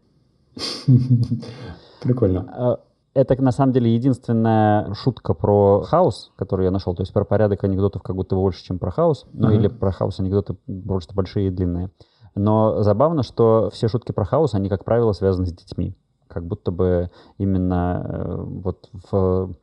Прикольно. 2.04 2.46
А, 2.52 2.80
это, 3.14 3.40
на 3.42 3.52
самом 3.52 3.72
деле, 3.72 3.94
единственная 3.94 4.92
шутка 4.94 5.34
про 5.34 5.82
хаос, 5.82 6.32
которую 6.36 6.66
я 6.66 6.70
нашел. 6.70 6.94
То 6.94 7.02
есть 7.02 7.12
про 7.12 7.24
порядок 7.24 7.64
анекдотов 7.64 8.02
как 8.02 8.14
будто 8.14 8.36
больше, 8.36 8.64
чем 8.64 8.78
про 8.78 8.90
хаос. 8.90 9.26
Ну, 9.32 9.50
uh-huh. 9.50 9.56
или 9.56 9.68
про 9.68 9.92
хаос 9.92 10.20
анекдоты 10.20 10.56
просто 10.86 11.14
большие 11.14 11.48
и 11.48 11.50
длинные. 11.50 11.90
Но 12.34 12.82
забавно, 12.82 13.22
что 13.22 13.70
все 13.72 13.88
шутки 13.88 14.12
про 14.12 14.24
хаос, 14.24 14.54
они, 14.54 14.68
как 14.68 14.84
правило, 14.84 15.12
связаны 15.12 15.46
с 15.46 15.52
детьми. 15.52 15.94
Как 16.28 16.44
будто 16.44 16.72
бы 16.72 17.10
именно 17.38 18.04
э, 18.04 18.36
вот 18.42 18.88
в 19.10 19.54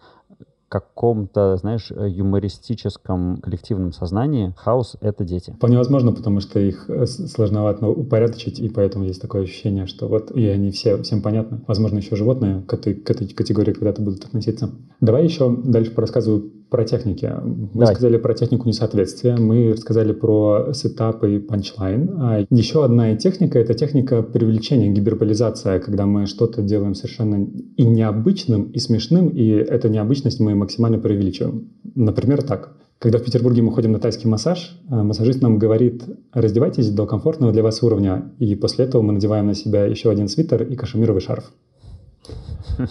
каком-то, 0.72 1.58
знаешь, 1.58 1.92
э, 1.92 2.08
юмористическом 2.08 3.42
коллективном 3.42 3.92
сознании 3.92 4.54
хаос— 4.56 4.96
это 5.02 5.26
дети. 5.26 5.52
Вполне 5.52 5.78
возможно, 5.78 6.14
потому 6.14 6.40
что 6.40 6.62
их 6.62 6.90
э, 6.90 7.06
сложновато 7.08 7.88
упорядочить, 7.88 8.58
и 8.58 8.70
поэтому 8.70 9.04
есть 9.04 9.22
такое 9.22 9.44
ощущение, 9.44 9.86
что 9.86 10.08
вот 10.08 10.32
и 10.32 10.48
они 10.48 10.72
все, 10.72 11.04
всем 11.04 11.22
понятны. 11.22 11.60
Возможно, 11.68 11.98
еще 11.98 12.16
животные 12.16 12.62
к 12.62 12.74
этой, 12.74 12.94
к 12.94 13.12
этой 13.12 13.28
категории 13.28 13.74
когда-то 13.74 14.02
будут 14.02 14.24
относиться. 14.24 14.72
Давай 15.02 15.26
еще 15.26 15.54
дальше 15.54 15.92
порассказываю 15.92 16.50
про 16.72 16.86
техники. 16.86 17.30
Мы 17.44 17.82
Давай. 17.82 17.96
сказали 17.96 18.18
про 18.18 18.34
технику 18.34 18.68
несоответствия, 18.68 19.36
мы 19.36 19.74
рассказали 19.74 20.14
про 20.14 20.72
setup 20.74 21.22
и 21.26 21.38
punchline. 21.38 22.10
А 22.18 22.46
еще 22.50 22.86
одна 22.86 23.14
техника— 23.18 23.60
это 23.60 23.74
техника 23.74 24.24
привлечения, 24.24 24.90
гиперболизация, 24.90 25.80
когда 25.80 26.06
мы 26.06 26.28
что-то 26.28 26.62
делаем 26.62 26.96
совершенно 26.96 27.46
и 27.76 27.84
необычным, 27.84 28.72
и 28.72 28.80
смешным, 28.80 29.28
и 29.28 29.50
эту 29.50 29.90
необычность 29.90 30.40
мы 30.40 30.56
максимально 30.56 30.98
преувеличиваем. 30.98 31.74
Например, 31.94 32.42
так. 32.42 32.78
Когда 33.00 33.18
в 33.18 33.24
Петербурге 33.24 33.64
мы 33.64 33.74
ходим 33.74 33.92
на 33.92 34.00
тайский 34.00 34.30
массаж, 34.30 34.80
а, 34.90 35.04
массажист 35.04 35.42
нам 35.42 35.58
говорит, 35.58 36.04
раздевайтесь 36.32 36.90
до 36.90 37.06
комфортного 37.06 37.52
для 37.52 37.64
вас 37.64 37.84
уровня, 37.84 38.32
и 38.40 38.56
после 38.56 38.86
этого 38.86 39.02
мы 39.02 39.12
надеваем 39.12 39.48
на 39.48 39.56
себя 39.56 39.86
еще 39.86 40.10
один 40.10 40.30
свитер 40.30 40.64
и 40.64 40.76
кашемировый 40.78 41.22
шарф. 41.22 41.52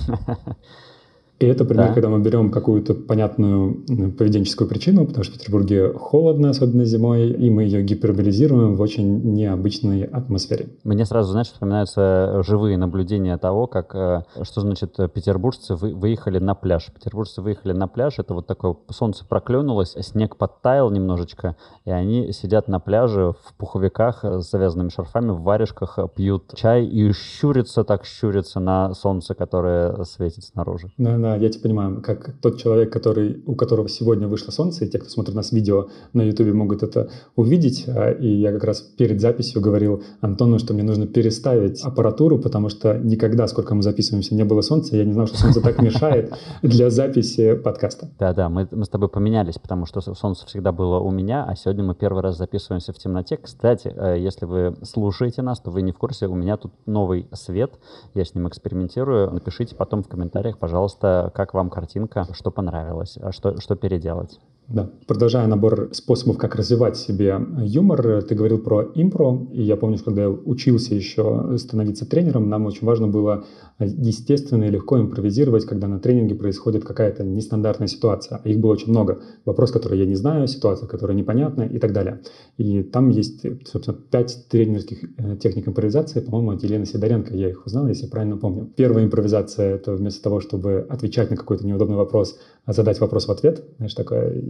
И 1.40 1.46
это 1.46 1.64
пример, 1.64 1.88
да. 1.88 1.94
когда 1.94 2.10
мы 2.10 2.20
берем 2.20 2.50
какую-то 2.50 2.92
понятную 2.92 3.82
поведенческую 4.18 4.68
причину, 4.68 5.06
потому 5.06 5.24
что 5.24 5.36
в 5.36 5.38
Петербурге 5.38 5.94
холодно, 5.94 6.50
особенно 6.50 6.84
зимой, 6.84 7.30
и 7.30 7.48
мы 7.48 7.62
ее 7.62 7.82
гиперболизируем 7.82 8.76
в 8.76 8.80
очень 8.82 9.32
необычной 9.32 10.02
атмосфере. 10.02 10.68
Мне 10.84 11.06
сразу, 11.06 11.32
знаешь, 11.32 11.46
вспоминаются 11.46 12.42
живые 12.46 12.76
наблюдения 12.76 13.38
того, 13.38 13.66
как, 13.66 13.94
э, 13.94 14.22
что 14.42 14.60
значит 14.60 14.98
петербуржцы 15.14 15.76
выехали 15.76 16.38
на 16.38 16.54
пляж. 16.54 16.92
Петербуржцы 16.92 17.40
выехали 17.40 17.72
на 17.72 17.88
пляж, 17.88 18.18
это 18.18 18.34
вот 18.34 18.46
такое 18.46 18.76
солнце 18.90 19.24
проклюнулось, 19.26 19.96
снег 19.98 20.36
подтаял 20.36 20.90
немножечко, 20.90 21.56
и 21.86 21.90
они 21.90 22.32
сидят 22.32 22.68
на 22.68 22.80
пляже 22.80 23.32
в 23.44 23.54
пуховиках 23.56 24.24
с 24.24 24.50
завязанными 24.50 24.90
шарфами, 24.90 25.30
в 25.30 25.40
варежках, 25.40 25.98
пьют 26.14 26.52
чай 26.54 26.84
и 26.84 27.10
щурятся 27.14 27.82
так 27.82 28.04
щурятся 28.04 28.60
на 28.60 28.92
солнце, 28.92 29.34
которое 29.34 30.04
светит 30.04 30.44
снаружи. 30.44 30.92
Да, 30.98 31.16
да, 31.16 31.29
я 31.36 31.48
тебя 31.48 31.62
понимаю, 31.62 32.02
как 32.02 32.34
тот 32.40 32.58
человек, 32.58 32.92
который, 32.92 33.42
у 33.46 33.54
которого 33.54 33.88
сегодня 33.88 34.28
вышло 34.28 34.50
солнце, 34.50 34.84
и 34.84 34.88
те, 34.88 34.98
кто 34.98 35.08
смотрит 35.10 35.34
нас 35.34 35.52
видео 35.52 35.88
на 36.12 36.22
YouTube, 36.22 36.54
могут 36.54 36.82
это 36.82 37.10
увидеть. 37.36 37.84
А, 37.88 38.10
и 38.10 38.26
я 38.26 38.52
как 38.52 38.64
раз 38.64 38.80
перед 38.80 39.20
записью 39.20 39.60
говорил 39.60 40.02
Антону, 40.20 40.58
что 40.58 40.74
мне 40.74 40.82
нужно 40.82 41.06
переставить 41.06 41.82
аппаратуру, 41.82 42.38
потому 42.38 42.68
что 42.68 42.98
никогда, 42.98 43.46
сколько 43.46 43.74
мы 43.74 43.82
записываемся, 43.82 44.34
не 44.34 44.44
было 44.44 44.60
солнца. 44.60 44.96
Я 44.96 45.04
не 45.04 45.12
знал, 45.12 45.26
что 45.26 45.38
солнце 45.38 45.60
так 45.60 45.80
мешает 45.82 46.32
для 46.62 46.90
записи 46.90 47.54
подкаста. 47.54 48.10
Да-да, 48.18 48.48
мы, 48.48 48.68
мы 48.70 48.84
с 48.84 48.88
тобой 48.88 49.08
поменялись, 49.08 49.58
потому 49.58 49.86
что 49.86 50.00
солнце 50.00 50.46
всегда 50.46 50.72
было 50.72 50.98
у 50.98 51.10
меня, 51.10 51.44
а 51.44 51.54
сегодня 51.56 51.84
мы 51.84 51.94
первый 51.94 52.22
раз 52.22 52.36
записываемся 52.36 52.92
в 52.92 52.98
темноте. 52.98 53.36
Кстати, 53.36 53.92
э, 53.94 54.16
если 54.18 54.46
вы 54.46 54.76
слушаете 54.82 55.42
нас, 55.42 55.60
то 55.60 55.70
вы 55.70 55.82
не 55.82 55.92
в 55.92 55.98
курсе, 55.98 56.26
у 56.26 56.34
меня 56.34 56.56
тут 56.56 56.72
новый 56.86 57.28
свет, 57.32 57.72
я 58.14 58.24
с 58.24 58.34
ним 58.34 58.48
экспериментирую. 58.48 59.30
Напишите 59.30 59.74
потом 59.74 60.02
в 60.02 60.08
комментариях, 60.08 60.58
пожалуйста, 60.58 61.19
как 61.28 61.52
вам 61.52 61.68
картинка, 61.68 62.26
что 62.32 62.50
понравилось, 62.50 63.18
а 63.20 63.32
что, 63.32 63.60
что 63.60 63.76
переделать. 63.76 64.40
Да. 64.70 64.88
Продолжая 65.08 65.48
набор 65.48 65.88
способов, 65.92 66.38
как 66.38 66.54
развивать 66.54 66.96
себе 66.96 67.40
юмор, 67.58 68.22
ты 68.22 68.36
говорил 68.36 68.58
про 68.58 68.82
импро, 68.82 69.48
и 69.52 69.62
я 69.62 69.76
помню, 69.76 69.98
когда 69.98 70.22
я 70.22 70.30
учился 70.30 70.94
еще 70.94 71.56
становиться 71.58 72.08
тренером, 72.08 72.48
нам 72.48 72.66
очень 72.66 72.86
важно 72.86 73.08
было 73.08 73.44
естественно 73.80 74.64
и 74.64 74.70
легко 74.70 75.00
импровизировать, 75.00 75.64
когда 75.64 75.88
на 75.88 75.98
тренинге 75.98 76.36
происходит 76.36 76.84
какая-то 76.84 77.24
нестандартная 77.24 77.88
ситуация. 77.88 78.40
А 78.44 78.48
их 78.48 78.60
было 78.60 78.72
очень 78.72 78.90
много. 78.90 79.20
Вопрос, 79.44 79.72
который 79.72 79.98
я 79.98 80.06
не 80.06 80.14
знаю, 80.14 80.46
ситуация, 80.46 80.86
которая 80.86 81.16
непонятна 81.16 81.62
и 81.62 81.78
так 81.78 81.92
далее. 81.92 82.20
И 82.56 82.84
там 82.84 83.08
есть, 83.08 83.44
собственно, 83.66 83.96
пять 83.96 84.46
тренерских 84.48 85.02
э, 85.16 85.36
техник 85.38 85.66
импровизации, 85.66 86.20
по-моему, 86.20 86.52
от 86.52 86.62
Елены 86.62 86.86
Сидоренко, 86.86 87.34
я 87.34 87.48
их 87.48 87.66
узнал, 87.66 87.88
если 87.88 88.06
правильно 88.06 88.36
помню. 88.36 88.70
Первая 88.76 89.04
импровизация— 89.04 89.74
это 89.76 89.94
вместо 89.94 90.22
того, 90.22 90.40
чтобы 90.40 90.86
отвечать 90.88 91.30
на 91.30 91.36
какой-то 91.36 91.66
неудобный 91.66 91.96
вопрос, 91.96 92.38
задать 92.66 93.00
вопрос 93.00 93.26
в 93.26 93.30
ответ. 93.30 93.64
Знаешь, 93.76 93.94
такое, 93.94 94.42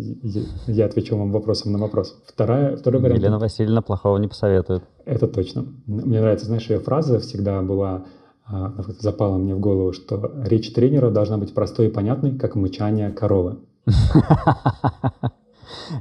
я 0.67 0.87
отвечу 0.87 1.17
вам 1.17 1.33
вопросом 1.33 1.73
на 1.73 1.79
вопрос. 1.79 2.21
Вторая, 2.27 2.77
второй 2.77 3.01
вариант... 3.01 3.21
Елена 3.21 3.39
Васильевна 3.39 3.83
плохого 3.83 4.19
не 4.19 4.29
посоветует. 4.29 4.83
Это 5.05 5.27
точно. 5.27 5.67
Мне 5.87 6.21
нравится, 6.21 6.47
знаешь, 6.47 6.69
ее 6.69 6.81
фраза 6.81 7.19
всегда 7.21 7.63
была 7.63 8.05
а, 8.53 8.75
запала 8.99 9.39
мне 9.39 9.55
в 9.55 9.61
голову, 9.61 9.93
что 9.93 10.33
речь 10.45 10.73
тренера 10.73 11.11
должна 11.11 11.39
быть 11.39 11.55
простой 11.55 11.87
и 11.87 11.91
понятной, 11.91 12.37
как 12.37 12.55
мычание 12.57 13.11
коровы. 13.11 13.59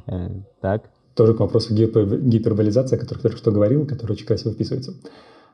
Э, 0.08 0.30
так. 0.62 0.89
Тоже 1.15 1.36
к 1.36 1.39
вопросу 1.39 1.74
гиперболизации, 1.76 2.95
о 2.95 3.00
котором 3.00 3.22
только 3.22 3.38
что 3.38 3.52
говорил, 3.52 3.86
который 3.86 4.13
очень 4.13 4.26
красиво 4.26 4.54
вписывается. 4.54 4.93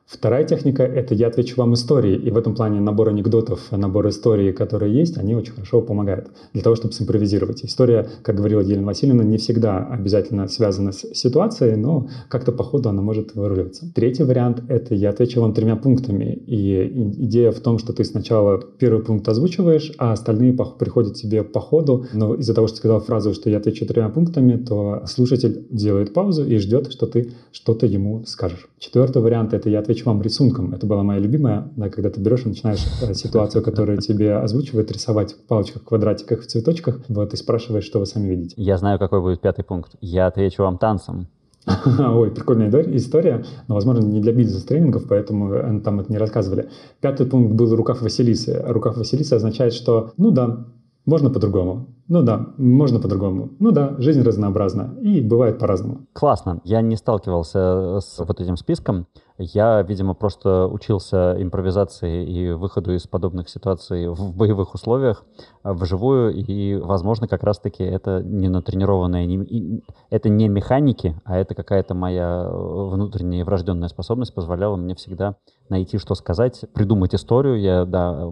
Вторая 0.06 0.44
техника— 0.44 0.84
это 0.84 1.16
я 1.16 1.28
отвечу 1.28 1.56
вам 1.58 1.74
истории, 1.74 2.16
и 2.16 2.30
в 2.30 2.38
этом 2.38 2.54
плане 2.54 2.80
набор 2.80 3.10
анекдотов, 3.10 3.72
набор 3.72 4.08
историй, 4.10 4.54
которые 4.54 4.94
есть, 4.94 5.18
они 5.18 5.34
очень 5.34 5.54
хорошо 5.54 5.82
помогают 5.82 6.28
для 6.54 6.62
того, 6.62 6.76
чтобы 6.76 6.94
симпровизировать. 6.94 7.66
История, 7.66 8.08
как 8.22 8.36
говорила 8.36 8.62
Елена 8.62 8.86
Васильевна, 8.86 9.24
не 9.24 9.38
всегда 9.38 9.84
обязательно 9.84 10.48
связана 10.48 10.92
с 10.92 11.00
ситуацией, 11.16 11.76
но 11.76 12.08
как-то 12.30 12.52
по 12.52 12.64
ходу 12.64 12.90
она 12.90 13.02
может 13.02 13.34
выруливаться. 13.34 13.92
Третий 13.96 14.24
вариант— 14.24 14.62
это 14.70 14.94
я 14.94 15.10
отвечу 15.10 15.42
вам 15.42 15.54
тремя 15.54 15.76
пунктами, 15.76 16.34
и 16.46 16.86
идея 17.24 17.52
в 17.52 17.60
том, 17.60 17.80
что 17.80 17.92
ты 17.92 18.04
сначала 18.04 18.62
первый 18.78 19.04
пункт 19.04 19.28
озвучиваешь, 19.28 19.92
а 19.98 20.12
остальные 20.12 20.54
приходят 20.54 21.16
тебе 21.16 21.44
по 21.44 21.60
ходу, 21.60 22.06
но 22.14 22.36
из-за 22.36 22.54
того, 22.54 22.68
что 22.68 22.76
ты 22.76 22.80
сказал 22.82 23.00
фразу, 23.00 23.34
что 23.34 23.50
я 23.50 23.58
отвечу 23.58 23.88
тремя 23.88 24.10
пунктами, 24.10 24.56
то 24.56 25.02
слушатель 25.08 25.66
делает 25.72 26.14
паузу 26.14 26.46
и 26.46 26.58
ждет, 26.58 26.92
что 26.92 27.08
ты 27.08 27.32
что-то 27.52 27.88
ему 27.88 28.24
скажешь. 28.28 28.70
Четвертый 28.78 29.24
вариант— 29.24 29.54
это 29.56 29.68
я 29.68 29.80
отвечу 29.80 29.95
вам 30.04 30.22
рисунком. 30.22 30.74
Это 30.74 30.86
была 30.86 31.04
моя 31.04 31.20
любимая, 31.20 31.72
да, 31.76 31.90
когда 31.90 32.10
ты 32.10 32.20
берешь 32.20 32.46
и 32.46 32.50
начинаешь 32.50 32.86
э, 33.02 33.14
ситуацию, 33.14 33.64
которую 33.64 34.00
тебе 34.00 34.36
озвучивает, 34.36 34.92
рисовать 34.92 35.34
в 35.34 35.48
палочках, 35.48 35.84
квадратиках, 35.84 36.42
в 36.42 36.48
цветочках, 36.48 37.00
вот, 37.08 37.34
и 37.34 37.38
спрашиваешь, 37.38 37.86
что 37.86 38.00
вы 38.00 38.06
сами 38.06 38.28
видите. 38.28 38.56
Я 38.58 38.78
знаю, 38.78 39.00
какой 39.00 39.22
будет 39.22 39.42
пятый 39.42 39.64
пункт. 39.64 39.96
Я 40.02 40.28
отвечу 40.28 40.64
вам 40.64 40.78
танцем. 40.78 41.28
Ой, 42.00 42.32
прикольная 42.32 42.70
история, 42.96 43.44
но, 43.68 43.76
возможно, 43.76 44.04
не 44.04 44.22
для 44.22 44.34
бизнес-тренингов, 44.34 45.08
поэтому 45.08 45.54
э, 45.54 45.80
там 45.82 46.00
это 46.00 46.12
не 46.12 46.18
рассказывали. 46.18 46.70
Пятый 47.02 47.26
пункт 47.26 47.54
был 47.54 47.76
рукав 47.76 48.02
Василисы. 48.02 48.62
Рукав 48.68 48.98
Василисы 48.98 49.34
означает, 49.34 49.74
что, 49.74 50.12
ну 50.18 50.32
да, 50.32 50.66
можно 51.06 51.30
по-другому. 51.30 51.88
Ну 52.08 52.22
да, 52.22 52.48
можно 52.58 53.00
по-другому. 53.00 53.50
Ну 53.60 53.72
да, 53.72 53.96
жизнь 53.98 54.22
разнообразна 54.22 54.96
и 55.02 55.22
бывает 55.22 55.60
по-разному. 55.60 56.06
Классно. 56.14 56.62
Я 56.64 56.82
не 56.82 56.96
сталкивался 56.96 58.00
с 58.00 58.20
вот 58.20 58.40
этим 58.40 58.58
списком. 58.58 59.08
Я, 59.38 59.82
видимо, 59.82 60.14
просто 60.14 60.66
учился 60.68 61.36
импровизации 61.38 62.26
и 62.26 62.52
выходу 62.52 62.94
из 62.94 63.06
подобных 63.06 63.50
ситуаций 63.50 64.08
в 64.08 64.34
боевых 64.34 64.74
условиях 64.74 65.26
а, 65.62 65.74
вживую, 65.74 66.34
и, 66.34 66.76
возможно, 66.76 67.28
как 67.28 67.44
раз-таки 67.44 67.84
это 67.84 68.22
не 68.24 68.48
натренированная, 68.48 69.26
не, 69.26 69.84
это 70.10 70.30
не 70.30 70.48
механики, 70.48 71.20
а 71.26 71.38
это 71.38 71.54
какая-то 71.54 71.94
моя 71.94 72.48
внутренняя 72.50 73.44
врожденная 73.44 73.90
способность 73.90 74.34
позволяла 74.34 74.78
мне 74.78 74.96
всегда 74.96 75.36
найти, 75.70 75.98
что 75.98 76.16
сказать, 76.16 76.66
придумать 76.74 77.16
историю, 77.16 77.60
я, 77.60 77.86
да, 77.86 78.30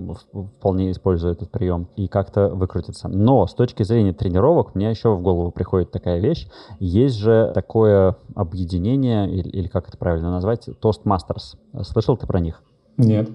вполне 0.57 0.91
использую 0.91 1.33
этот 1.33 1.49
прием, 1.51 1.87
и 1.95 2.07
как-то 2.07 2.49
выкрутиться. 2.49 3.07
Но 3.07 3.47
с 3.47 3.53
точки 3.53 3.83
зрения 3.83 4.13
тренировок 4.13 4.75
мне 4.75 4.89
еще 4.89 5.15
в 5.15 5.21
голову 5.21 5.51
приходит 5.51 5.91
такая 5.91 6.19
вещь. 6.19 6.47
Есть 6.79 7.17
же 7.17 7.51
такое 7.53 8.17
объединение, 8.35 9.29
или, 9.29 9.49
или 9.49 9.67
как 9.67 9.87
это 9.87 9.97
правильно 9.97 10.31
назвать, 10.31 10.67
Toastmasters. 10.67 11.55
Слышал 11.81 12.17
ты 12.17 12.27
про 12.27 12.39
них? 12.39 12.61
Нет. 12.97 13.29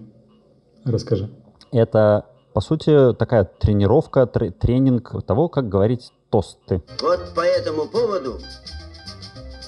Расскажи. 0.84 1.30
Это, 1.72 2.26
по 2.54 2.60
сути, 2.60 3.12
такая 3.14 3.44
тренировка, 3.44 4.26
тренинг 4.26 5.24
того, 5.24 5.48
как 5.48 5.68
говорить 5.68 6.12
тосты. 6.30 6.82
Вот 7.02 7.34
по 7.34 7.40
этому 7.40 7.86
поводу 7.88 8.38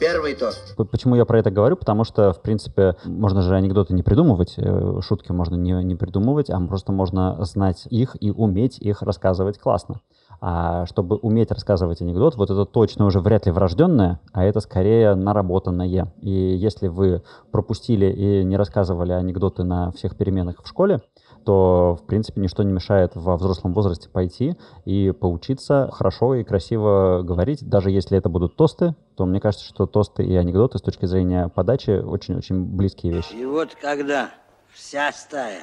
Первый 0.00 0.34
тост. 0.34 0.74
Почему 0.90 1.14
я 1.14 1.26
про 1.26 1.38
это 1.38 1.50
говорю? 1.50 1.76
Потому 1.76 2.04
что, 2.04 2.32
в 2.32 2.40
принципе, 2.40 2.96
можно 3.04 3.42
же 3.42 3.54
анекдоты 3.54 3.92
не 3.92 4.02
придумывать, 4.02 4.54
э, 4.56 5.00
шутки 5.02 5.30
можно 5.30 5.56
не, 5.56 5.72
не 5.84 5.94
придумывать, 5.94 6.48
а 6.48 6.58
просто 6.58 6.90
можно 6.90 7.36
знать 7.44 7.86
их 7.90 8.16
и 8.18 8.30
уметь 8.30 8.78
их 8.78 9.02
рассказывать 9.02 9.58
классно. 9.58 10.00
А 10.40 10.86
чтобы 10.86 11.16
уметь 11.16 11.50
рассказывать 11.50 12.00
анекдот, 12.00 12.36
вот 12.36 12.50
это 12.50 12.64
точно 12.64 13.04
уже 13.04 13.20
вряд 13.20 13.44
ли 13.44 13.52
врожденное, 13.52 14.20
а 14.32 14.44
это 14.44 14.60
скорее 14.60 15.14
наработанное. 15.14 16.14
И 16.22 16.30
если 16.30 16.88
вы 16.88 17.22
пропустили 17.50 18.06
и 18.06 18.44
не 18.44 18.56
рассказывали 18.56 19.12
анекдоты 19.12 19.64
на 19.64 19.90
всех 19.92 20.16
переменах 20.16 20.62
в 20.62 20.66
школе, 20.66 21.02
то, 21.44 21.98
в 22.00 22.06
принципе, 22.06 22.40
ничто 22.40 22.62
не 22.62 22.72
мешает 22.72 23.12
во 23.14 23.36
взрослом 23.36 23.72
возрасте 23.72 24.08
пойти 24.08 24.56
и 24.84 25.12
поучиться 25.12 25.88
хорошо 25.92 26.34
и 26.34 26.44
красиво 26.44 27.22
говорить. 27.22 27.68
Даже 27.68 27.90
если 27.90 28.16
это 28.18 28.28
будут 28.28 28.56
тосты, 28.56 28.94
то 29.16 29.26
мне 29.26 29.40
кажется, 29.40 29.66
что 29.66 29.86
тосты 29.86 30.24
и 30.24 30.34
анекдоты 30.34 30.78
с 30.78 30.82
точки 30.82 31.06
зрения 31.06 31.48
подачи 31.48 31.90
очень-очень 31.90 32.64
близкие 32.64 33.12
вещи. 33.12 33.34
И 33.34 33.44
вот 33.44 33.76
когда 33.80 34.30
вся 34.72 35.12
стая 35.12 35.62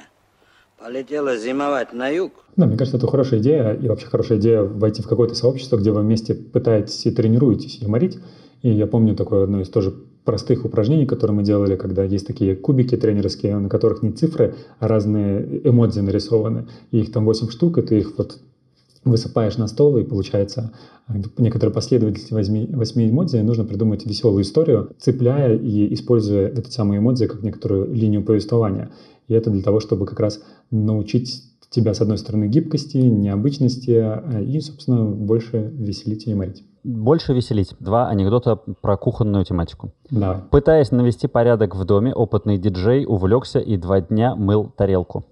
полетела 0.77 1.35
зимовать 1.37 1.93
на 1.93 2.07
юг. 2.09 2.33
Да, 2.55 2.65
мне 2.65 2.77
кажется, 2.77 2.97
это 2.97 3.07
хорошая 3.07 3.39
идея, 3.39 3.73
и 3.73 3.87
вообще 3.87 4.07
хорошая 4.07 4.37
идея 4.37 4.63
войти 4.63 5.01
в 5.01 5.07
какое-то 5.07 5.35
сообщество, 5.35 5.77
где 5.77 5.91
вы 5.91 6.01
вместе 6.01 6.35
пытаетесь 6.35 7.05
и 7.05 7.11
тренируетесь 7.11 7.79
юморить. 7.79 8.19
И 8.61 8.69
я 8.69 8.87
помню 8.87 9.15
такое 9.15 9.43
одно 9.43 9.61
из 9.61 9.69
тоже 9.69 9.93
простых 10.27 10.65
упражнений, 10.65 11.05
которые 11.05 11.37
мы 11.37 11.43
делали, 11.43 11.77
когда 11.77 12.03
есть 12.03 12.27
такие 12.27 12.53
кубики 12.53 12.97
тренерские, 12.97 13.57
на 13.57 13.69
которых 13.69 14.03
не 14.03 14.11
цифры, 14.11 14.55
а 14.77 14.89
разные 14.89 15.61
эмодзи 15.63 16.01
нарисованы. 16.01 16.67
И 16.91 16.99
их 16.99 17.13
там 17.13 17.23
8 17.23 17.49
штук, 17.49 17.77
и 17.77 17.81
ты 17.81 17.99
их 17.99 18.17
вот 18.17 18.37
высыпаешь 19.05 19.55
на 19.55 19.67
стол, 19.67 19.97
и 19.97 20.03
получается 20.03 20.73
э, 21.07 21.13
некоторая 21.37 21.73
последовательность 21.73 22.31
восьми, 22.31 22.67
восьми 22.73 23.09
эмодзи, 23.09 23.37
нужно 23.37 23.63
придумать 23.63 24.05
веселую 24.05 24.43
историю, 24.43 24.89
цепляя 24.99 25.55
и 25.55 25.93
используя 25.93 26.49
эти 26.49 26.71
самые 26.71 26.99
эмодзи 26.99 27.27
как 27.27 27.41
некоторую 27.41 27.93
линию 27.93 28.21
повествования. 28.21 28.91
И 29.29 29.33
это 29.33 29.49
для 29.49 29.61
того, 29.61 29.79
чтобы 29.79 30.05
как 30.05 30.19
раз 30.19 30.41
научить 30.71 31.41
тебя, 31.69 31.93
с 31.93 32.01
одной 32.01 32.17
стороны, 32.17 32.49
гибкости, 32.49 32.97
необычности 32.97 33.91
э, 33.91 34.43
и, 34.43 34.59
собственно, 34.59 35.05
больше 35.05 35.71
веселить 35.73 36.27
и 36.27 36.31
юморить. 36.31 36.63
Больше 36.87 37.33
веселить. 37.33 37.75
Два 37.81 38.07
анекдота 38.07 38.55
про 38.55 38.95
кухонную 38.95 39.43
тематику. 39.43 39.91
Давай. 40.09 40.37
Пытаясь 40.49 40.89
навести 40.91 41.27
порядок 41.27 41.75
в 41.75 41.83
доме, 41.83 42.13
опытный 42.13 42.57
диджей 42.57 43.05
увлекся 43.05 43.59
и 43.59 43.75
два 43.75 43.99
дня 43.99 44.35
мыл 44.35 44.71
тарелку. 44.73 45.25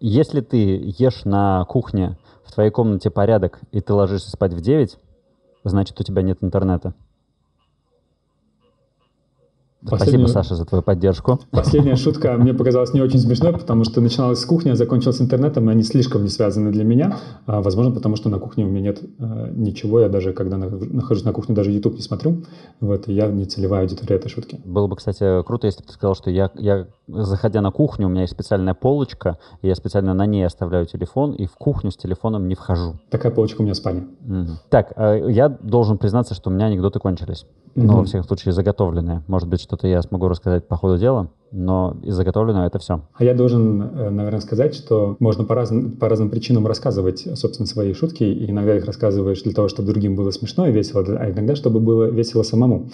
Если 0.00 0.42
ты 0.42 0.94
ешь 0.98 1.24
на 1.24 1.64
кухне, 1.64 2.18
в 2.44 2.52
твоей 2.52 2.70
комнате 2.70 3.08
порядок, 3.08 3.60
и 3.72 3.80
ты 3.80 3.94
ложишься 3.94 4.30
спать 4.30 4.52
в 4.52 4.60
9, 4.60 4.98
значит, 5.64 5.98
у 5.98 6.04
тебя 6.04 6.20
нет 6.20 6.38
интернета. 6.42 6.92
Последнюю... 9.88 10.28
Спасибо, 10.28 10.42
Саша, 10.42 10.54
за 10.56 10.64
твою 10.64 10.82
поддержку. 10.82 11.40
Последняя 11.50 11.96
шутка 11.96 12.36
мне 12.36 12.54
показалась 12.54 12.92
не 12.92 13.00
очень 13.00 13.18
смешной, 13.18 13.52
потому 13.52 13.84
что 13.84 14.00
начиналась 14.00 14.40
с 14.40 14.44
кухни, 14.44 14.70
а 14.70 14.76
закончилась 14.76 15.20
интернетом, 15.20 15.68
и 15.68 15.72
они 15.72 15.82
слишком 15.82 16.22
не 16.22 16.28
связаны 16.28 16.72
для 16.72 16.84
меня. 16.84 17.18
А, 17.46 17.62
возможно, 17.62 17.92
потому 17.92 18.16
что 18.16 18.28
на 18.28 18.38
кухне 18.38 18.64
у 18.64 18.68
меня 18.68 18.80
нет 18.80 19.00
а, 19.18 19.50
ничего. 19.52 20.00
Я 20.00 20.08
даже, 20.08 20.32
когда 20.32 20.56
нахожусь 20.56 21.24
на 21.24 21.32
кухне, 21.32 21.54
даже 21.54 21.70
YouTube 21.70 21.94
не 21.94 22.02
смотрю. 22.02 22.42
Вот, 22.80 23.08
и 23.08 23.12
я 23.12 23.28
не 23.28 23.44
целевая 23.44 23.82
аудитория 23.82 24.16
этой 24.16 24.28
шутки. 24.28 24.60
Было 24.64 24.86
бы, 24.86 24.96
кстати, 24.96 25.42
круто, 25.44 25.66
если 25.66 25.82
бы 25.82 25.86
ты 25.86 25.92
сказал, 25.92 26.14
что 26.14 26.30
я, 26.30 26.50
я, 26.54 26.86
заходя 27.06 27.60
на 27.60 27.70
кухню, 27.70 28.06
у 28.06 28.10
меня 28.10 28.22
есть 28.22 28.32
специальная 28.32 28.74
полочка, 28.74 29.38
и 29.62 29.68
я 29.68 29.74
специально 29.74 30.14
на 30.14 30.26
ней 30.26 30.44
оставляю 30.44 30.86
телефон, 30.86 31.32
и 31.32 31.46
в 31.46 31.54
кухню 31.54 31.90
с 31.90 31.96
телефоном 31.96 32.48
не 32.48 32.54
вхожу. 32.54 32.96
Такая 33.10 33.32
полочка 33.32 33.60
у 33.60 33.64
меня 33.64 33.74
в 33.74 33.76
спальне. 33.76 34.06
Угу. 34.26 34.52
Так, 34.70 34.92
а, 34.96 35.14
я 35.14 35.48
должен 35.48 35.98
признаться, 35.98 36.34
что 36.34 36.50
у 36.50 36.52
меня 36.52 36.66
анекдоты 36.66 36.98
кончились. 36.98 37.46
Угу. 37.74 37.86
Но, 37.86 37.96
во 37.98 38.04
всяком 38.04 38.26
случае, 38.26 38.52
заготовленные. 38.52 39.22
Может 39.26 39.48
быть, 39.48 39.66
что-то 39.76 39.88
я 39.88 40.00
смогу 40.00 40.28
рассказать 40.28 40.66
по 40.66 40.76
ходу 40.76 40.98
дела, 40.98 41.30
но 41.52 41.96
из 42.02 42.14
заготовленного 42.14 42.66
это 42.66 42.78
все. 42.78 43.02
А 43.14 43.24
я 43.24 43.34
должен, 43.34 43.82
э, 43.82 44.10
наверное, 44.10 44.40
сказать, 44.40 44.74
что 44.74 45.16
можно 45.20 45.44
по 45.44 45.54
разным, 45.54 45.92
по 45.92 46.08
разным 46.08 46.30
причинам 46.30 46.66
рассказывать, 46.66 47.26
собственно, 47.34 47.66
свои 47.66 47.92
шутки, 47.92 48.24
и 48.24 48.50
иногда 48.50 48.74
их 48.76 48.86
рассказываешь 48.86 49.42
для 49.42 49.52
того, 49.52 49.68
чтобы 49.68 49.88
другим 49.88 50.16
было 50.16 50.30
смешно 50.30 50.66
и 50.66 50.72
весело, 50.72 51.04
а 51.06 51.30
иногда, 51.30 51.54
чтобы 51.54 51.80
было 51.80 52.04
весело 52.04 52.42
самому. 52.42 52.88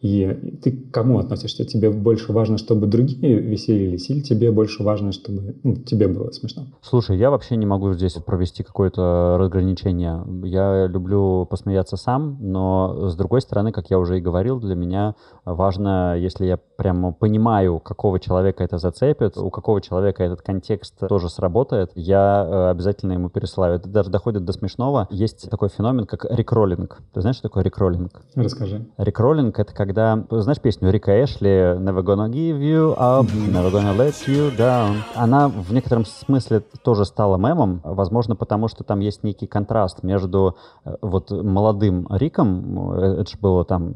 И 0.00 0.58
ты 0.62 0.70
к 0.70 0.92
кому 0.92 1.18
относишься? 1.18 1.64
Тебе 1.64 1.90
больше 1.90 2.32
важно, 2.32 2.56
чтобы 2.56 2.86
другие 2.86 3.40
веселились, 3.40 4.08
или 4.10 4.20
тебе 4.20 4.52
больше 4.52 4.82
важно, 4.84 5.10
чтобы 5.12 5.56
ну, 5.64 5.74
тебе 5.76 6.06
было 6.06 6.30
смешно? 6.30 6.66
Слушай, 6.82 7.18
я 7.18 7.30
вообще 7.30 7.56
не 7.56 7.66
могу 7.66 7.92
здесь 7.92 8.12
провести 8.14 8.62
какое-то 8.62 9.36
разграничение. 9.38 10.24
Я 10.44 10.86
люблю 10.86 11.46
посмеяться 11.46 11.96
сам, 11.96 12.38
но 12.40 13.08
с 13.08 13.16
другой 13.16 13.40
стороны, 13.40 13.72
как 13.72 13.90
я 13.90 13.98
уже 13.98 14.18
и 14.18 14.20
говорил, 14.20 14.60
для 14.60 14.76
меня 14.76 15.16
важно, 15.44 16.16
если 16.16 16.46
я 16.46 16.58
прямо 16.76 17.12
понимаю, 17.12 17.80
какого 17.80 18.20
человека 18.20 18.62
это 18.62 18.78
зацепит, 18.78 19.36
у 19.36 19.50
какого 19.50 19.80
человека 19.80 20.22
этот 20.22 20.42
контекст 20.42 20.94
тоже 21.08 21.28
сработает, 21.28 21.90
я 21.96 22.46
э, 22.48 22.70
обязательно 22.70 23.14
ему 23.14 23.30
пересылаю. 23.30 23.76
Это 23.76 23.88
даже 23.88 24.10
доходит 24.10 24.44
до 24.44 24.52
смешного. 24.52 25.08
Есть 25.10 25.50
такой 25.50 25.70
феномен, 25.70 26.06
как 26.06 26.24
рекроллинг. 26.30 27.02
Ты 27.12 27.20
знаешь, 27.20 27.36
что 27.36 27.48
такое 27.48 27.64
рекроллинг? 27.64 28.22
Расскажи. 28.36 28.86
Рекроллинг— 28.96 29.58
это 29.60 29.74
когда... 29.74 29.87
Знаешь 29.92 30.60
песню 30.60 30.90
Рика 30.90 31.24
Эшли 31.24 31.50
«Never 31.50 32.02
gonna 32.02 32.28
give 32.28 32.58
you 32.60 32.94
up, 32.98 33.26
never 33.50 33.70
gonna 33.72 33.96
let 33.96 34.14
you 34.26 34.54
down». 34.56 34.96
Она 35.14 35.48
в 35.48 35.72
некотором 35.72 36.04
смысле 36.04 36.60
тоже 36.82 37.06
стала 37.06 37.38
мемом, 37.38 37.80
возможно, 37.84 38.36
потому 38.36 38.68
что 38.68 38.84
там 38.84 39.00
есть 39.00 39.24
некий 39.24 39.46
контраст 39.46 40.02
между 40.02 40.56
э, 40.84 40.96
вот 41.00 41.30
молодым 41.30 42.06
Риком, 42.10 42.92
э, 42.92 43.20
это 43.20 43.30
же 43.30 43.38
было 43.40 43.64
там 43.64 43.94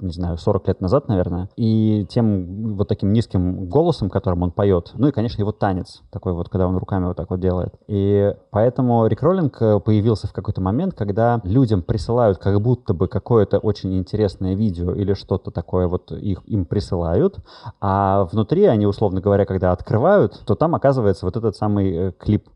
не 0.00 0.12
знаю, 0.12 0.38
40 0.38 0.68
лет 0.68 0.80
назад, 0.80 1.08
наверное, 1.08 1.48
и 1.56 2.06
тем 2.08 2.76
вот 2.76 2.88
таким 2.88 3.12
низким 3.12 3.66
голосом, 3.66 4.10
которым 4.10 4.42
он 4.42 4.50
поет, 4.50 4.92
ну 4.94 5.08
и, 5.08 5.12
конечно, 5.12 5.40
его 5.40 5.52
танец, 5.52 6.02
такой 6.10 6.32
вот, 6.32 6.48
когда 6.48 6.66
он 6.66 6.76
руками 6.76 7.06
вот 7.06 7.16
так 7.16 7.30
вот 7.30 7.40
делает. 7.40 7.74
И 7.86 8.34
поэтому 8.50 9.06
рекроллинг 9.06 9.60
э, 9.60 9.80
появился 9.80 10.26
в 10.26 10.32
какой-то 10.32 10.60
момент, 10.60 10.94
когда 10.94 11.40
людям 11.44 11.82
присылают 11.82 12.38
как 12.38 12.60
будто 12.60 12.94
бы 12.94 13.08
какое-то 13.08 13.58
очень 13.58 13.96
интересное 13.96 14.54
видео 14.54 14.92
или 14.92 15.14
что-то 15.14 15.50
такое 15.50 15.88
вот 15.88 16.12
их, 16.12 16.42
им 16.46 16.64
присылают, 16.64 17.38
а 17.80 18.24
внутри 18.32 18.64
они, 18.64 18.86
условно 18.86 19.20
говоря, 19.20 19.44
когда 19.46 19.72
открывают, 19.72 20.42
то 20.46 20.54
там 20.54 20.74
оказывается 20.74 21.26
вот 21.26 21.36
этот 21.36 21.56
самый 21.56 21.94
э, 21.94 22.12
клип 22.12 22.48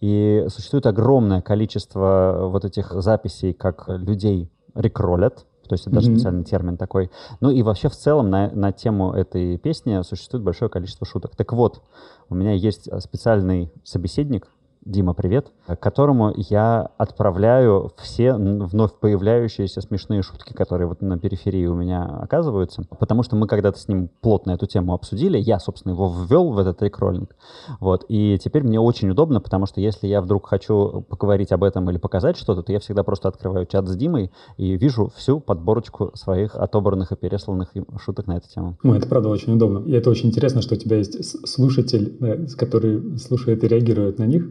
и 0.00 0.46
существует 0.48 0.86
огромное 0.86 1.40
количество 1.40 2.48
вот 2.50 2.64
этих 2.64 2.92
записей, 3.02 3.52
как 3.52 3.84
людей 3.88 4.50
рекролят, 4.74 5.46
то 5.72 5.74
есть 5.74 5.86
это 5.86 5.94
даже 5.94 6.10
mm-hmm. 6.10 6.16
специальный 6.16 6.44
термин 6.44 6.76
такой. 6.76 7.10
Ну 7.40 7.50
и 7.50 7.62
вообще 7.62 7.88
в 7.88 7.96
целом 7.96 8.28
на, 8.28 8.50
на 8.50 8.72
тему 8.72 9.12
этой 9.12 9.56
песни 9.56 10.02
существует 10.02 10.44
большое 10.44 10.70
количество 10.70 11.06
шуток. 11.06 11.34
Так 11.34 11.54
вот, 11.54 11.80
у 12.28 12.34
меня 12.34 12.52
есть 12.52 12.90
специальный 13.00 13.72
собеседник, 13.82 14.48
Дима, 14.84 15.14
привет, 15.14 15.52
которому 15.78 16.32
я 16.36 16.90
отправляю 16.98 17.92
все 17.98 18.34
вновь 18.34 18.90
появляющиеся 18.98 19.80
смешные 19.80 20.22
шутки, 20.22 20.52
которые 20.54 20.88
вот 20.88 21.00
на 21.02 21.16
периферии 21.20 21.66
у 21.66 21.74
меня 21.76 22.04
оказываются, 22.04 22.82
потому 22.98 23.22
что 23.22 23.36
мы 23.36 23.46
когда-то 23.46 23.78
с 23.78 23.86
ним 23.86 24.10
плотно 24.20 24.50
эту 24.50 24.66
тему 24.66 24.92
обсудили, 24.92 25.38
я, 25.38 25.60
собственно, 25.60 25.92
его 25.92 26.12
ввел 26.12 26.50
в 26.50 26.58
этот 26.58 26.82
рекроллинг, 26.82 27.36
вот, 27.78 28.04
и 28.08 28.40
теперь 28.42 28.64
мне 28.64 28.80
очень 28.80 29.08
удобно, 29.08 29.40
потому 29.40 29.66
что 29.66 29.80
если 29.80 30.08
я 30.08 30.20
вдруг 30.20 30.48
хочу 30.48 31.06
поговорить 31.08 31.52
об 31.52 31.62
этом 31.62 31.88
или 31.88 31.98
показать 31.98 32.36
что-то, 32.36 32.64
то 32.64 32.72
я 32.72 32.80
всегда 32.80 33.04
просто 33.04 33.28
открываю 33.28 33.66
чат 33.66 33.86
с 33.86 33.94
Димой 33.94 34.32
и 34.56 34.76
вижу 34.76 35.12
всю 35.14 35.38
подборочку 35.38 36.10
своих 36.14 36.56
отобранных 36.56 37.12
и 37.12 37.16
пересланных 37.16 37.72
шуток 38.00 38.26
на 38.26 38.38
эту 38.38 38.48
тему. 38.48 38.78
Ну, 38.82 38.94
это 38.94 39.06
правда 39.06 39.28
очень 39.28 39.54
удобно. 39.54 39.86
И 39.86 39.92
это 39.92 40.10
очень 40.10 40.30
интересно, 40.30 40.60
что 40.60 40.74
у 40.74 40.78
тебя 40.78 40.96
есть 40.96 41.48
слушатель, 41.48 42.48
который 42.58 43.16
слушает 43.20 43.62
и 43.62 43.68
реагирует 43.68 44.18
на 44.18 44.24
них. 44.24 44.50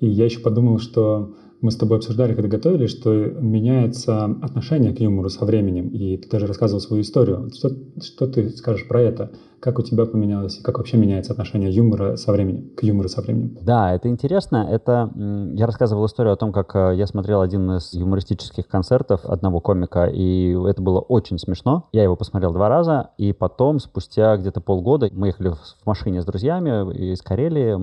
И 0.00 0.08
я 0.08 0.24
еще 0.24 0.40
подумал, 0.40 0.78
что 0.78 1.34
мы 1.60 1.70
с 1.70 1.76
тобой 1.76 1.98
обсуждали, 1.98 2.34
когда 2.34 2.48
готовили, 2.48 2.86
что 2.86 3.12
меняется 3.12 4.24
отношение 4.24 4.94
к 4.94 5.00
юмору 5.00 5.28
со 5.28 5.44
временем, 5.44 5.88
и 5.88 6.16
ты 6.16 6.28
даже 6.28 6.46
рассказывал 6.46 6.80
свою 6.80 7.02
историю. 7.02 7.50
Что, 7.54 7.70
что 8.02 8.26
ты 8.26 8.48
скажешь 8.50 8.88
про 8.88 9.02
это? 9.02 9.30
Как 9.60 9.78
у 9.78 9.82
тебя 9.82 10.06
поменялось, 10.06 10.58
и 10.58 10.62
как 10.62 10.78
вообще 10.78 10.96
меняется 10.96 11.32
отношение 11.32 11.70
юмора 11.70 12.16
со 12.16 12.32
временем, 12.32 12.70
к 12.74 12.82
юмору 12.82 13.10
со 13.10 13.20
временем? 13.20 13.58
Да, 13.60 13.94
это 13.94 14.08
интересно. 14.08 14.66
Это 14.70 15.10
я 15.54 15.66
рассказывал 15.66 16.06
историю 16.06 16.32
о 16.32 16.36
том, 16.36 16.50
как 16.50 16.74
э, 16.74 16.94
я 16.96 17.06
смотрел 17.06 17.42
один 17.42 17.70
из 17.72 17.92
юмористических 17.92 18.66
концертов 18.66 19.24
одного 19.26 19.60
комика, 19.60 20.06
и 20.06 20.56
это 20.66 20.80
было 20.80 21.00
очень 21.00 21.38
смешно. 21.38 21.88
Я 21.92 22.04
его 22.04 22.16
посмотрел 22.16 22.52
два 22.52 22.70
раза, 22.70 23.10
и 23.18 23.34
потом, 23.34 23.80
спустя 23.80 24.34
где-то 24.38 24.62
полгода, 24.62 25.10
мы 25.12 25.26
ехали 25.26 25.50
в 25.50 25.86
машине 25.86 26.22
с 26.22 26.24
друзьями 26.24 27.12
из 27.12 27.20
Карелии, 27.20 27.76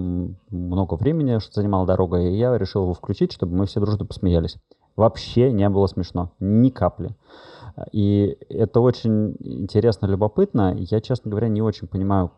много 0.49 0.95
времени 0.95 1.37
что 1.37 1.61
занимала 1.61 1.85
дорога, 1.85 2.19
и 2.19 2.35
я 2.35 2.57
решил 2.57 2.83
его 2.83 2.93
включить, 2.93 3.31
чтобы 3.31 3.55
мы 3.55 3.67
все 3.67 3.79
дружно 3.79 4.05
посмеялись. 4.05 4.57
Вообще 4.95 5.51
не 5.51 5.69
было 5.69 5.85
смешно, 5.85 6.31
ни 6.39 6.69
капли. 6.69 7.15
И 7.91 8.37
это 8.49 8.79
очень 8.79 9.35
интересно, 9.39 10.05
любопытно. 10.07 10.75
Я, 10.77 11.01
честно 11.01 11.29
говоря, 11.29 11.47
не 11.47 11.61
очень 11.61 11.87
понимаю, 11.87 12.31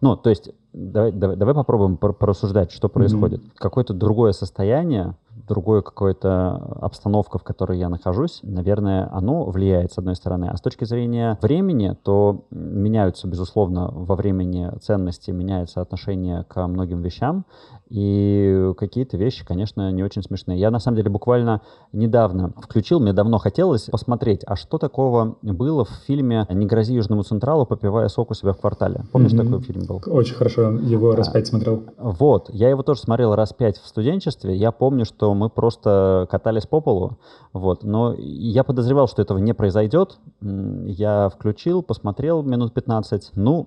ну, 0.00 0.16
то 0.16 0.30
есть, 0.30 0.50
давай, 0.76 1.12
давай, 1.12 1.36
давай 1.36 1.54
попробуем 1.54 1.96
порассуждать, 1.96 2.70
что 2.70 2.88
происходит. 2.88 3.40
Mm-hmm. 3.40 3.56
Какое-то 3.56 3.94
другое 3.94 4.32
состояние, 4.32 5.14
другое 5.48 5.82
какое-то 5.82 6.56
обстановка, 6.80 7.38
в 7.38 7.44
которой 7.44 7.78
я 7.78 7.88
нахожусь, 7.88 8.40
наверное, 8.42 9.08
оно 9.12 9.44
влияет, 9.44 9.92
с 9.92 9.98
одной 9.98 10.16
стороны. 10.16 10.46
А 10.46 10.56
с 10.56 10.60
точки 10.60 10.84
зрения 10.84 11.38
времени, 11.42 11.96
то 12.02 12.44
меняются, 12.50 13.26
безусловно, 13.26 13.90
во 13.92 14.16
времени 14.16 14.70
ценности, 14.80 15.30
меняется 15.30 15.80
отношение 15.80 16.44
к 16.48 16.66
многим 16.66 17.02
вещам. 17.02 17.44
И 17.88 18.72
какие-то 18.76 19.16
вещи, 19.16 19.46
конечно, 19.46 19.92
не 19.92 20.02
очень 20.02 20.22
смешные. 20.22 20.58
Я, 20.58 20.72
на 20.72 20.80
самом 20.80 20.96
деле, 20.96 21.08
буквально 21.08 21.62
недавно 21.92 22.52
включил, 22.56 22.98
мне 22.98 23.12
давно 23.12 23.38
хотелось 23.38 23.84
посмотреть, 23.84 24.42
а 24.44 24.56
что 24.56 24.78
такого 24.78 25.36
было 25.42 25.84
в 25.84 25.90
фильме 26.06 26.46
«Не 26.50 26.66
грози 26.66 26.94
Южному 26.94 27.22
Централу, 27.22 27.64
попивая 27.64 28.08
сок 28.08 28.32
у 28.32 28.34
себя 28.34 28.52
в 28.52 28.58
квартале». 28.58 29.04
Помнишь, 29.12 29.32
mm-hmm. 29.32 29.44
такой 29.44 29.60
фильм 29.60 29.86
был? 29.86 30.02
Очень 30.06 30.34
хорошо, 30.34 30.65
его 30.72 31.14
раз 31.14 31.28
а, 31.28 31.32
пять 31.32 31.46
смотрел. 31.46 31.84
Вот, 31.98 32.50
я 32.50 32.68
его 32.68 32.82
тоже 32.82 33.00
смотрел 33.00 33.34
раз 33.34 33.52
пять 33.52 33.78
в 33.78 33.86
студенчестве. 33.86 34.54
Я 34.54 34.72
помню, 34.72 35.04
что 35.04 35.34
мы 35.34 35.50
просто 35.50 36.26
катались 36.30 36.66
по 36.66 36.80
полу, 36.80 37.18
вот. 37.52 37.84
Но 37.84 38.14
я 38.18 38.64
подозревал, 38.64 39.08
что 39.08 39.22
этого 39.22 39.38
не 39.38 39.52
произойдет. 39.52 40.18
Я 40.40 41.28
включил, 41.28 41.82
посмотрел 41.82 42.42
минут 42.42 42.72
15. 42.74 43.32
Ну, 43.34 43.66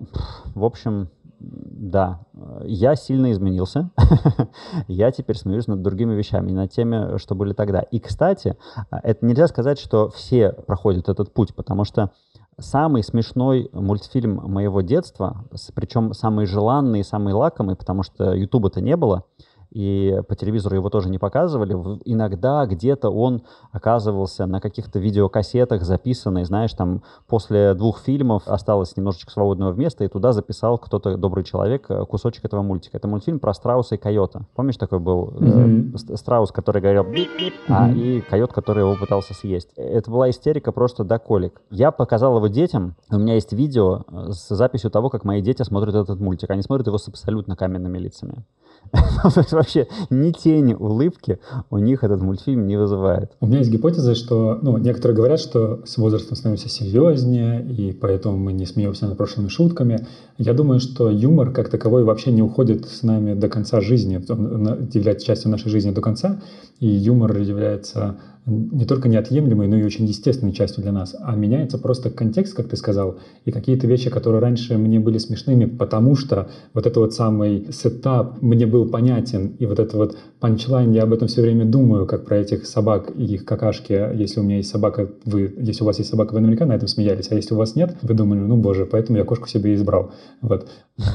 в 0.54 0.64
общем, 0.64 1.08
да, 1.40 2.20
я 2.64 2.94
сильно 2.96 3.32
изменился. 3.32 3.90
я 4.88 5.10
теперь 5.10 5.36
смеюсь 5.36 5.66
над 5.66 5.80
другими 5.80 6.14
вещами, 6.14 6.52
над 6.52 6.70
теми, 6.70 7.16
что 7.18 7.34
были 7.34 7.54
тогда. 7.54 7.80
И, 7.80 7.98
кстати, 7.98 8.56
это 8.90 9.24
нельзя 9.24 9.48
сказать, 9.48 9.78
что 9.78 10.10
все 10.10 10.52
проходят 10.52 11.08
этот 11.08 11.32
путь, 11.32 11.54
потому 11.54 11.84
что 11.84 12.10
самый 12.58 13.02
смешной 13.02 13.70
мультфильм 13.72 14.36
моего 14.36 14.80
детства, 14.80 15.44
причем 15.74 16.12
самый 16.12 16.46
желанный 16.46 17.04
самый 17.04 17.34
лакомый, 17.34 17.76
потому 17.76 18.02
что 18.02 18.34
Ютуба-то 18.34 18.80
не 18.80 18.96
было, 18.96 19.24
и 19.70 20.20
по 20.28 20.34
телевизору 20.34 20.76
его 20.76 20.90
тоже 20.90 21.10
не 21.10 21.18
показывали. 21.18 21.72
Иногда 22.04 22.66
где-то 22.66 23.10
он 23.10 23.42
оказывался 23.72 24.46
на 24.46 24.60
каких-то 24.60 24.98
видеокассетах 24.98 25.82
записанный, 25.82 26.44
знаешь, 26.44 26.72
там 26.72 27.02
после 27.28 27.74
двух 27.74 28.00
фильмов 28.00 28.42
осталось 28.46 28.96
немножечко 28.96 29.30
свободного 29.30 29.72
места, 29.72 30.04
и 30.04 30.08
туда 30.08 30.32
записал 30.32 30.78
кто-то, 30.78 31.16
добрый 31.16 31.44
человек, 31.44 31.86
э, 31.88 32.04
кусочек 32.04 32.44
этого 32.44 32.62
мультика. 32.62 32.96
Это 32.96 33.08
мультфильм 33.08 33.38
про 33.38 33.54
страуса 33.54 33.94
и 33.94 33.98
койота. 33.98 34.44
Помнишь, 34.54 34.76
такой 34.76 34.98
был 34.98 35.32
mm-hmm. 35.36 36.16
страус, 36.16 36.50
который 36.50 36.82
говорил 36.82 37.04
бип-бип, 37.04 37.54
mm-hmm. 37.68 37.68
а, 37.68 37.90
и 37.90 38.20
койот, 38.22 38.52
который 38.52 38.80
его 38.80 38.96
пытался 38.96 39.34
съесть. 39.34 39.70
Это 39.76 40.10
была 40.10 40.30
истерика 40.30 40.72
просто 40.72 41.04
до 41.04 41.18
колик. 41.18 41.60
Я 41.70 41.90
показал 41.92 42.36
его 42.36 42.48
детям. 42.48 42.96
У 43.10 43.18
меня 43.18 43.34
есть 43.34 43.52
видео 43.52 44.02
э, 44.08 44.32
с 44.32 44.48
записью 44.54 44.90
того, 44.90 45.10
как 45.10 45.24
мои 45.24 45.40
дети 45.40 45.62
смотрят 45.62 45.94
этот 45.94 46.20
мультик. 46.20 46.50
Они 46.50 46.62
смотрят 46.62 46.86
его 46.86 46.98
с 46.98 47.08
абсолютно 47.08 47.56
каменными 47.56 47.98
лицами. 47.98 48.44
Вообще 49.52 49.86
ни 50.10 50.32
тени 50.32 50.74
улыбки 50.74 51.38
у 51.70 51.78
них 51.78 52.02
этот 52.02 52.20
мультфильм 52.22 52.66
не 52.66 52.76
вызывает. 52.76 53.32
У 53.40 53.46
меня 53.46 53.58
есть 53.58 53.70
гипотеза, 53.70 54.14
что 54.14 54.58
ну, 54.62 54.78
некоторые 54.78 55.16
говорят, 55.16 55.38
что 55.38 55.82
с 55.84 55.96
возрастом 55.96 56.36
становимся 56.36 56.68
серьезнее, 56.68 57.64
и 57.64 57.92
поэтому 57.92 58.36
мы 58.36 58.52
не 58.52 58.66
смеемся 58.66 59.06
над 59.06 59.16
прошлыми 59.16 59.48
шутками. 59.48 60.06
Я 60.38 60.54
думаю, 60.54 60.80
что 60.80 61.08
юмор 61.10 61.52
как 61.52 61.68
таковой 61.68 62.04
вообще 62.04 62.32
не 62.32 62.42
уходит 62.42 62.86
с 62.86 63.02
нами 63.02 63.34
до 63.34 63.48
конца 63.48 63.80
жизни, 63.80 64.24
он 64.28 64.88
является 64.92 65.26
частью 65.26 65.50
нашей 65.50 65.70
жизни 65.70 65.90
до 65.90 66.00
конца, 66.00 66.42
и 66.80 66.86
юмор 66.86 67.36
является 67.36 68.16
не 68.46 68.84
только 68.84 69.08
неотъемлемой, 69.08 69.66
но 69.68 69.76
и 69.76 69.82
очень 69.82 70.06
естественной 70.06 70.52
частью 70.52 70.82
для 70.82 70.92
нас, 70.92 71.14
а 71.18 71.36
меняется 71.36 71.78
просто 71.78 72.10
контекст, 72.10 72.54
как 72.54 72.68
ты 72.68 72.76
сказал, 72.76 73.18
и 73.44 73.50
какие-то 73.50 73.86
вещи, 73.86 74.10
которые 74.10 74.40
раньше 74.40 74.78
мне 74.78 74.98
были 74.98 75.18
смешными, 75.18 75.66
потому 75.66 76.16
что 76.16 76.48
вот 76.72 76.86
это 76.86 77.00
вот 77.00 77.14
самый 77.14 77.66
setup 77.72 78.40
мне 78.40 78.66
был 78.66 78.88
понятен, 78.88 79.56
и 79.58 79.66
вот 79.66 79.78
это 79.78 79.96
вот 79.96 80.16
punchline, 80.40 80.92
я 80.92 81.02
об 81.02 81.12
этом 81.12 81.28
все 81.28 81.42
время 81.42 81.64
думаю, 81.64 82.06
как 82.06 82.24
про 82.24 82.38
этих 82.38 82.66
собак 82.66 83.12
и 83.14 83.24
их 83.24 83.44
какашки. 83.44 83.92
Если 84.14 84.40
у 84.40 84.42
меня 84.42 84.56
есть 84.56 84.70
собака, 84.70 85.10
вы, 85.24 85.54
если 85.58 85.82
у 85.82 85.86
вас 85.86 85.98
есть 85.98 86.10
собака, 86.10 86.32
вы 86.32 86.40
наверняка 86.40 86.66
на 86.66 86.72
этом 86.72 86.88
смеялись, 86.88 87.30
а 87.30 87.34
если 87.34 87.54
у 87.54 87.58
вас 87.58 87.76
нет, 87.76 87.96
вы 88.02 88.14
думали, 88.14 88.40
ну 88.40 88.56
боже, 88.56 88.86
поэтому 88.86 89.18
я 89.18 89.24
кошку 89.24 89.48
себе 89.48 89.74
избрал. 89.74 90.12
Вот. 90.40 90.68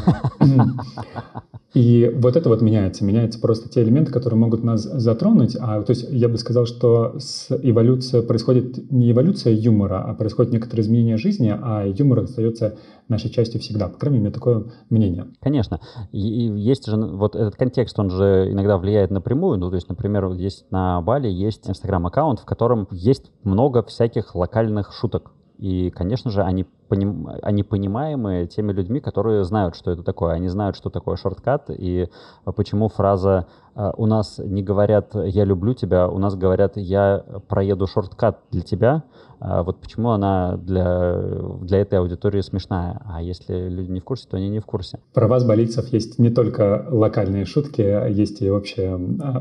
И 1.75 2.09
вот 2.15 2.37
это 2.37 2.47
вот 2.47 2.61
меняется. 2.61 3.03
Меняются 3.03 3.37
просто 3.37 3.67
те 3.67 3.83
элементы, 3.83 4.11
которые 4.11 4.39
могут 4.39 4.63
нас 4.63 4.81
затронуть. 4.81 5.57
А, 5.59 5.81
то 5.81 5.91
есть 5.91 6.07
я 6.09 6.29
бы 6.29 6.37
сказал, 6.37 6.65
что 6.65 7.17
с 7.25 7.47
эволюция 7.63 8.21
происходит 8.21 8.91
не 8.91 9.11
эволюция 9.11 9.53
юмора, 9.53 10.03
а 10.03 10.13
происходит 10.13 10.53
некоторые 10.53 10.83
изменения 10.83 11.17
жизни, 11.17 11.49
а 11.49 11.85
юмор 11.85 12.19
остается 12.19 12.77
нашей 13.07 13.29
частью 13.29 13.59
всегда. 13.61 13.87
По 13.87 13.97
крайней 13.97 14.19
мере, 14.19 14.31
такое 14.31 14.65
мнение. 14.89 15.27
Конечно. 15.41 15.79
И 16.11 16.19
есть 16.19 16.87
же 16.87 16.97
вот 16.97 17.35
этот 17.35 17.55
контекст, 17.55 17.99
он 17.99 18.09
же 18.09 18.49
иногда 18.51 18.77
влияет 18.77 19.11
напрямую. 19.11 19.57
Ну, 19.59 19.69
то 19.69 19.75
есть, 19.75 19.89
например, 19.89 20.31
есть 20.33 20.71
на 20.71 21.01
Бали 21.01 21.27
есть 21.27 21.69
инстаграм-аккаунт, 21.69 22.39
в 22.39 22.45
котором 22.45 22.87
есть 22.91 23.31
много 23.43 23.83
всяких 23.83 24.35
локальных 24.35 24.93
шуток. 24.93 25.31
И, 25.57 25.89
конечно 25.89 26.31
же, 26.31 26.41
они, 26.41 26.65
поним... 26.95 27.29
они 27.41 27.63
понимаемы 27.63 28.47
теми 28.47 28.71
людьми, 28.71 28.99
которые 28.99 29.43
знают, 29.43 29.75
что 29.75 29.91
это 29.91 30.03
такое. 30.03 30.33
Они 30.33 30.47
знают, 30.47 30.75
что 30.75 30.89
такое 30.89 31.17
шорткат, 31.17 31.69
и 31.69 32.07
почему 32.55 32.87
фраза 32.87 33.47
«Э, 33.75 33.91
«у 33.97 34.05
нас 34.05 34.39
не 34.39 34.63
говорят 34.63 35.15
«я 35.15 35.43
люблю 35.43 35.73
тебя», 35.73 36.07
у 36.07 36.17
нас 36.17 36.35
говорят 36.35 36.77
«я 36.77 37.23
проеду 37.47 37.87
шорткат 37.87 38.39
для 38.51 38.61
тебя», 38.61 39.03
а 39.39 39.63
вот 39.63 39.81
почему 39.81 40.09
она 40.09 40.57
для, 40.57 41.19
для 41.61 41.79
этой 41.79 41.99
аудитории 41.99 42.41
смешная. 42.41 43.01
А 43.05 43.21
если 43.21 43.67
люди 43.67 43.91
не 43.91 43.99
в 43.99 44.05
курсе, 44.05 44.27
то 44.29 44.37
они 44.37 44.49
не 44.49 44.59
в 44.59 44.65
курсе. 44.65 44.99
Про 45.13 45.27
вас, 45.27 45.43
болельцев, 45.45 45.91
есть 45.91 46.17
не 46.19 46.29
только 46.29 46.87
локальные 46.89 47.45
шутки, 47.45 47.81
а 47.81 48.07
есть 48.07 48.41
и 48.41 48.49
общие, 48.49 48.95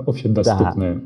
общедоступные. 0.07 0.95
Да 0.95 1.01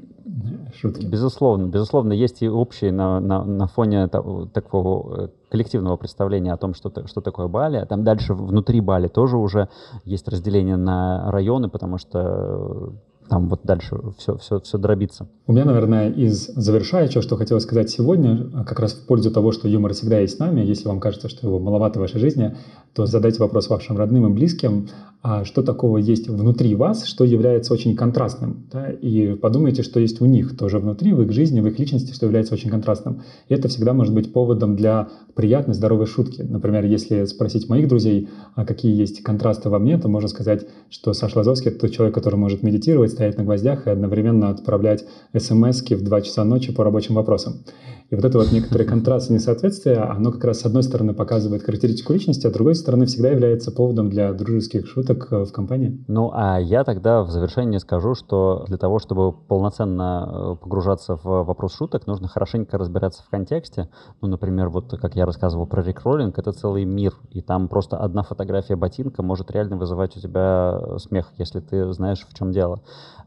шутки. 0.75 1.07
Безусловно, 1.07 1.67
безусловно, 1.67 2.13
есть 2.13 2.43
и 2.43 2.49
общие 2.49 2.93
на, 2.93 3.21
на, 3.21 3.45
на 3.45 3.67
фоне 3.67 4.07
того, 4.09 4.47
такого 4.47 5.25
э, 5.25 5.29
коллективного 5.49 5.97
представления 5.97 6.53
о 6.53 6.57
том, 6.57 6.75
что, 6.75 7.07
что 7.07 7.21
такое 7.21 7.49
Бали. 7.49 7.85
Там 7.89 8.05
дальше 8.05 8.35
внутри 8.35 8.81
Бали 8.81 9.09
тоже 9.09 9.37
уже 9.37 9.69
есть 10.05 10.29
разделение 10.29 10.77
на 10.77 11.31
районы, 11.31 11.69
потому 11.69 11.99
что 11.99 12.93
там 13.29 13.49
вот 13.49 13.61
дальше 13.65 13.97
все, 14.19 14.37
все, 14.39 14.61
все 14.61 14.79
дробится. 14.79 15.29
У 15.47 15.53
меня, 15.53 15.65
наверное, 15.65 16.11
из 16.11 16.47
завершающего, 16.47 17.23
что 17.23 17.37
хотелось 17.37 17.65
сказать 17.65 17.91
сегодня, 17.91 18.51
а 18.55 18.65
как 18.65 18.81
раз 18.81 18.93
в 18.93 19.07
пользу 19.07 19.31
того, 19.31 19.53
что 19.53 19.69
юмор 19.69 19.93
всегда 19.93 20.19
есть 20.21 20.37
с 20.37 20.39
нами, 20.39 20.61
если 20.61 20.89
вам 20.89 21.01
кажется, 21.01 21.29
что 21.29 21.47
его 21.47 21.59
маловато 21.59 21.99
в 21.99 22.03
вашей 22.03 22.21
жизни, 22.21 22.57
то 22.95 23.07
задайте 23.07 23.41
вопрос 23.41 23.69
вашим 23.69 23.97
родным 23.97 24.27
и 24.27 24.35
близким, 24.35 24.89
а 25.21 25.45
что 25.45 25.63
такого 25.63 25.99
есть 25.99 26.29
внутри 26.29 26.75
вас, 26.77 27.05
что 27.05 27.25
является 27.25 27.73
очень 27.73 27.97
контрастным, 27.97 28.67
да? 28.71 28.91
и 28.91 29.35
подумайте, 29.35 29.83
что 29.83 29.99
есть 29.99 30.21
у 30.21 30.27
них 30.27 30.57
тоже 30.57 30.79
внутри, 30.79 31.13
в 31.13 31.23
их 31.23 31.33
жизни, 31.33 31.61
в 31.61 31.67
их 31.67 31.79
личности, 31.79 32.13
что 32.13 32.27
является 32.27 32.55
очень 32.55 32.71
контрастным. 32.71 33.23
И 33.49 33.55
это 33.55 33.69
всегда 33.69 33.93
может 33.93 34.15
быть 34.15 34.33
поводом 34.33 34.77
для 34.77 35.09
приятной, 35.35 35.75
здоровой 35.75 36.07
шутки. 36.07 36.43
Например, 36.43 36.85
если 36.85 37.25
спросить 37.25 37.69
моих 37.69 37.89
друзей, 37.89 38.29
а 38.55 38.65
какие 38.65 38.95
есть 38.95 39.23
контрасты 39.23 39.69
во 39.71 39.79
мне, 39.79 39.99
то 39.99 40.09
можно 40.09 40.29
сказать, 40.29 40.67
что 40.89 41.13
Саша 41.13 41.39
Лазовский— 41.39 41.71
это 41.73 41.81
тот 41.81 41.91
человек, 41.91 42.15
который 42.15 42.37
может 42.37 42.63
медитировать, 42.63 43.18
стоять 43.19 43.37
на 43.37 43.43
гвоздях 43.43 43.89
и 43.89 43.91
одновременно 43.91 44.51
отправлять 44.51 45.05
смс 45.37 45.83
в 45.83 46.05
2 46.05 46.21
часа 46.21 46.45
ночи 46.45 46.73
по 46.73 46.85
рабочим 46.85 47.17
вопросам. 47.17 47.65
И 48.11 48.15
вот 48.15 48.25
это 48.25 48.39
вот 48.39 48.53
некоторый 48.53 48.85
контраст 48.87 49.31
и 49.31 49.35
несоответствие, 49.35 49.99
оно 49.99 50.33
как 50.33 50.45
раз 50.45 50.61
с 50.61 50.65
одной 50.65 50.83
стороны 50.83 51.13
показывает 51.13 51.63
характеристику 51.63 52.15
личности, 52.15 52.47
а 52.47 52.51
с 52.51 52.53
другой 52.53 52.75
стороны 52.75 53.07
всегда 53.07 53.29
является 53.31 53.71
поводом 53.71 54.09
для 54.09 54.33
дружеских 54.33 54.87
шуток 54.87 55.29
э, 55.31 55.45
в 55.45 55.53
компании. 55.53 56.03
Ну, 56.09 56.31
а 56.33 56.59
я 56.59 56.85
тогда 56.85 57.23
в 57.23 57.31
завершение 57.31 57.81
скажу, 57.81 58.15
что 58.15 58.65
для 58.67 58.79
того, 58.79 58.99
чтобы 58.99 59.33
полноценно 59.33 60.55
э, 60.55 60.57
погружаться 60.63 61.17
в 61.17 61.43
вопрос 61.45 61.75
шуток, 61.75 62.07
нужно 62.07 62.29
хорошенько 62.29 62.79
разбираться 62.79 63.23
в 63.23 63.29
контексте. 63.29 63.89
Ну, 64.23 64.29
например, 64.29 64.69
вот 64.69 64.97
как 64.99 65.15
я 65.17 65.27
рассказывал 65.27 65.67
про 65.67 65.83
рекроллинг, 65.83 66.39
это 66.39 66.53
целый 66.53 66.85
мир, 66.85 67.15
и 67.31 67.43
там 67.43 67.69
просто 67.69 67.99
одна 67.99 68.23
фотография 68.23 68.77
ботинка 68.77 69.23
может 69.23 69.51
реально 69.51 69.77
вызывать 69.77 70.17
у 70.17 70.21
тебя 70.21 70.99
смех, 70.99 71.33
если 71.37 71.61
ты 71.61 71.93
знаешь, 71.93 72.27
в 72.27 72.35
чем 72.35 72.53
дело. 72.53 72.81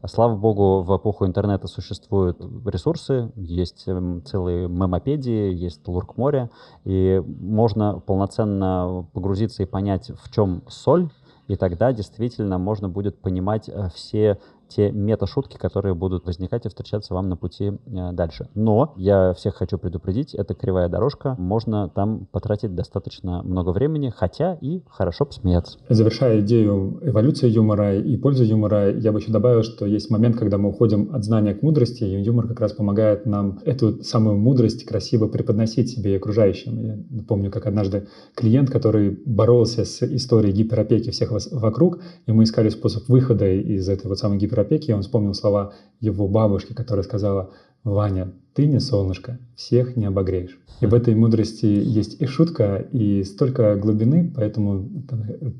Слава 0.06 0.36
богу, 0.36 0.82
в 0.82 0.96
эпоху 0.96 1.26
интернета 1.26 1.68
существуют 1.68 2.40
ресурсы, 2.66 3.30
есть 3.36 3.86
эм, 3.86 4.22
целые 4.24 4.68
мемопедии, 4.68 5.52
есть 5.52 5.86
лурк 5.86 6.16
море, 6.16 6.50
и 6.84 7.22
можно 7.26 8.00
полноценно 8.00 9.06
погрузиться 9.12 9.62
и 9.62 9.66
понять, 9.66 10.10
в 10.10 10.32
чем 10.32 10.62
соль, 10.68 11.08
и 11.48 11.56
тогда 11.56 11.92
действительно 11.92 12.58
можно 12.58 12.88
будет 12.88 13.20
понимать 13.20 13.68
э, 13.68 13.88
все 13.94 14.38
те 14.74 14.90
мета-шутки, 14.90 15.56
которые 15.56 15.94
будут 15.94 16.26
возникать 16.26 16.66
и 16.66 16.68
встречаться 16.68 17.14
вам 17.14 17.28
на 17.28 17.36
пути 17.36 17.72
э, 17.86 18.12
дальше. 18.12 18.48
Но 18.54 18.94
я 18.96 19.32
всех 19.34 19.54
хочу 19.56 19.78
предупредить, 19.78 20.34
это 20.34 20.54
кривая 20.54 20.88
дорожка, 20.88 21.34
можно 21.38 21.88
там 21.88 22.26
потратить 22.30 22.74
достаточно 22.74 23.42
много 23.42 23.70
времени, 23.70 24.12
хотя 24.14 24.58
и 24.60 24.82
хорошо 24.88 25.24
посмеяться. 25.24 25.78
Завершая 25.88 26.40
идею 26.40 26.98
эволюции 27.02 27.48
юмора 27.48 27.96
и 27.98 28.16
пользы 28.16 28.44
юмора, 28.44 28.90
я 28.90 29.12
бы 29.12 29.18
еще 29.18 29.32
добавил, 29.32 29.62
что 29.62 29.86
есть 29.86 30.10
момент, 30.10 30.36
когда 30.36 30.58
мы 30.58 30.70
уходим 30.70 31.14
от 31.14 31.24
знания 31.24 31.54
к 31.54 31.62
мудрости, 31.62 32.04
и 32.04 32.22
юмор 32.22 32.48
как 32.48 32.60
раз 32.60 32.72
помогает 32.72 33.26
нам 33.26 33.58
эту 33.64 34.02
самую 34.02 34.38
мудрость 34.38 34.84
красиво 34.84 35.28
преподносить 35.28 35.90
себе 35.90 36.12
и 36.12 36.16
окружающим. 36.16 36.80
Я 36.80 37.22
помню, 37.28 37.50
как 37.50 37.66
однажды 37.66 38.08
клиент, 38.34 38.70
который 38.70 39.10
боролся 39.26 39.84
с 39.84 40.02
историей 40.02 40.52
гиперопеки 40.52 41.10
всех 41.10 41.32
вокруг, 41.52 42.00
и 42.26 42.32
мы 42.32 42.44
искали 42.44 42.68
способ 42.68 43.08
выхода 43.08 43.50
из 43.52 43.88
этой 43.88 44.06
вот 44.08 44.18
самой 44.18 44.38
гиперопеки, 44.38 44.61
опеки, 44.62 44.92
он 44.92 45.02
вспомнил 45.02 45.34
слова 45.34 45.72
его 46.00 46.26
бабушки, 46.28 46.72
которая 46.72 47.04
сказала, 47.04 47.50
«Ваня, 47.84 48.32
ты 48.54 48.66
не 48.66 48.80
солнышко, 48.80 49.38
всех 49.56 49.96
не 49.96 50.06
обогреешь». 50.06 50.58
И 50.82 50.86
в 50.86 50.94
этой 50.94 51.14
мудрости 51.14 51.64
есть 51.64 52.20
и 52.20 52.26
шутка, 52.26 52.76
и 52.90 53.22
столько 53.22 53.76
глубины, 53.76 54.32
поэтому 54.34 54.88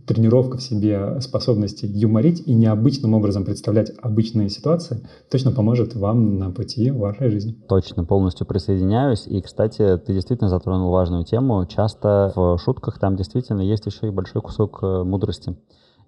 тренировка 0.05 0.59
в 0.59 0.63
себе 0.63 1.21
способности 1.21 1.87
юморить 1.87 2.43
и 2.45 2.53
необычным 2.53 3.15
образом 3.15 3.45
представлять 3.45 3.93
обычные 4.03 4.49
ситуации 4.49 5.07
точно 5.31 5.53
поможет 5.53 5.95
вам 5.95 6.39
на 6.39 6.51
пути 6.51 6.91
вашей 6.91 7.31
жизни. 7.31 7.57
Точно, 7.69 8.05
полностью 8.05 8.49
присоединяюсь. 8.49 9.29
И, 9.29 9.41
кстати, 9.41 9.97
ты 9.99 10.13
действительно 10.13 10.51
затронул 10.51 10.91
важную 10.91 11.25
тему. 11.25 11.67
Часто 11.67 12.33
в 12.35 12.59
шутках 12.59 12.99
там 12.99 13.15
действительно 13.15 13.61
есть 13.61 13.87
еще 13.87 14.09
и 14.09 14.11
большой 14.11 14.43
кусок 14.43 14.81
э, 14.83 15.05
мудрости. 15.05 15.57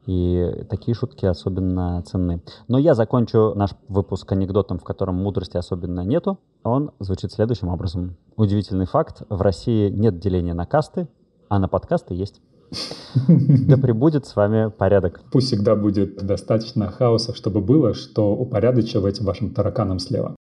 И 0.06 0.64
такие 0.68 0.94
шутки 0.94 1.24
особенно 1.24 2.02
ценны. 2.02 2.42
Но 2.68 2.78
я 2.78 2.94
закончу 2.94 3.54
наш 3.54 3.70
выпуск 3.88 4.30
анекдотом, 4.32 4.78
в 4.78 4.84
котором 4.84 5.16
мудрости 5.16 5.56
особенно 5.56 6.00
нету. 6.00 6.38
Он 6.62 6.90
звучит 7.00 7.32
следующим 7.32 7.68
образом. 7.68 8.16
Удивительный 8.36 8.86
факт. 8.86 9.22
В 9.28 9.40
России 9.40 9.88
нет 9.88 10.18
деления 10.18 10.54
на 10.54 10.66
касты, 10.66 11.08
а 11.48 11.58
на 11.58 11.68
подкасты 11.68 12.14
есть. 12.14 12.40
Да 13.68 13.76
прибудет 13.76 14.26
с 14.26 14.36
вами 14.36 14.70
порядок. 14.70 15.20
Пусть 15.30 15.48
всегда 15.48 15.76
будет 15.76 16.16
достаточно 16.26 16.90
хаоса, 16.90 17.34
чтобы 17.34 17.60
было, 17.60 17.94
что 17.94 18.34
упорядочивать 18.34 19.20
вашим 19.20 19.50
тараканам 19.50 19.98
слева. 19.98 20.34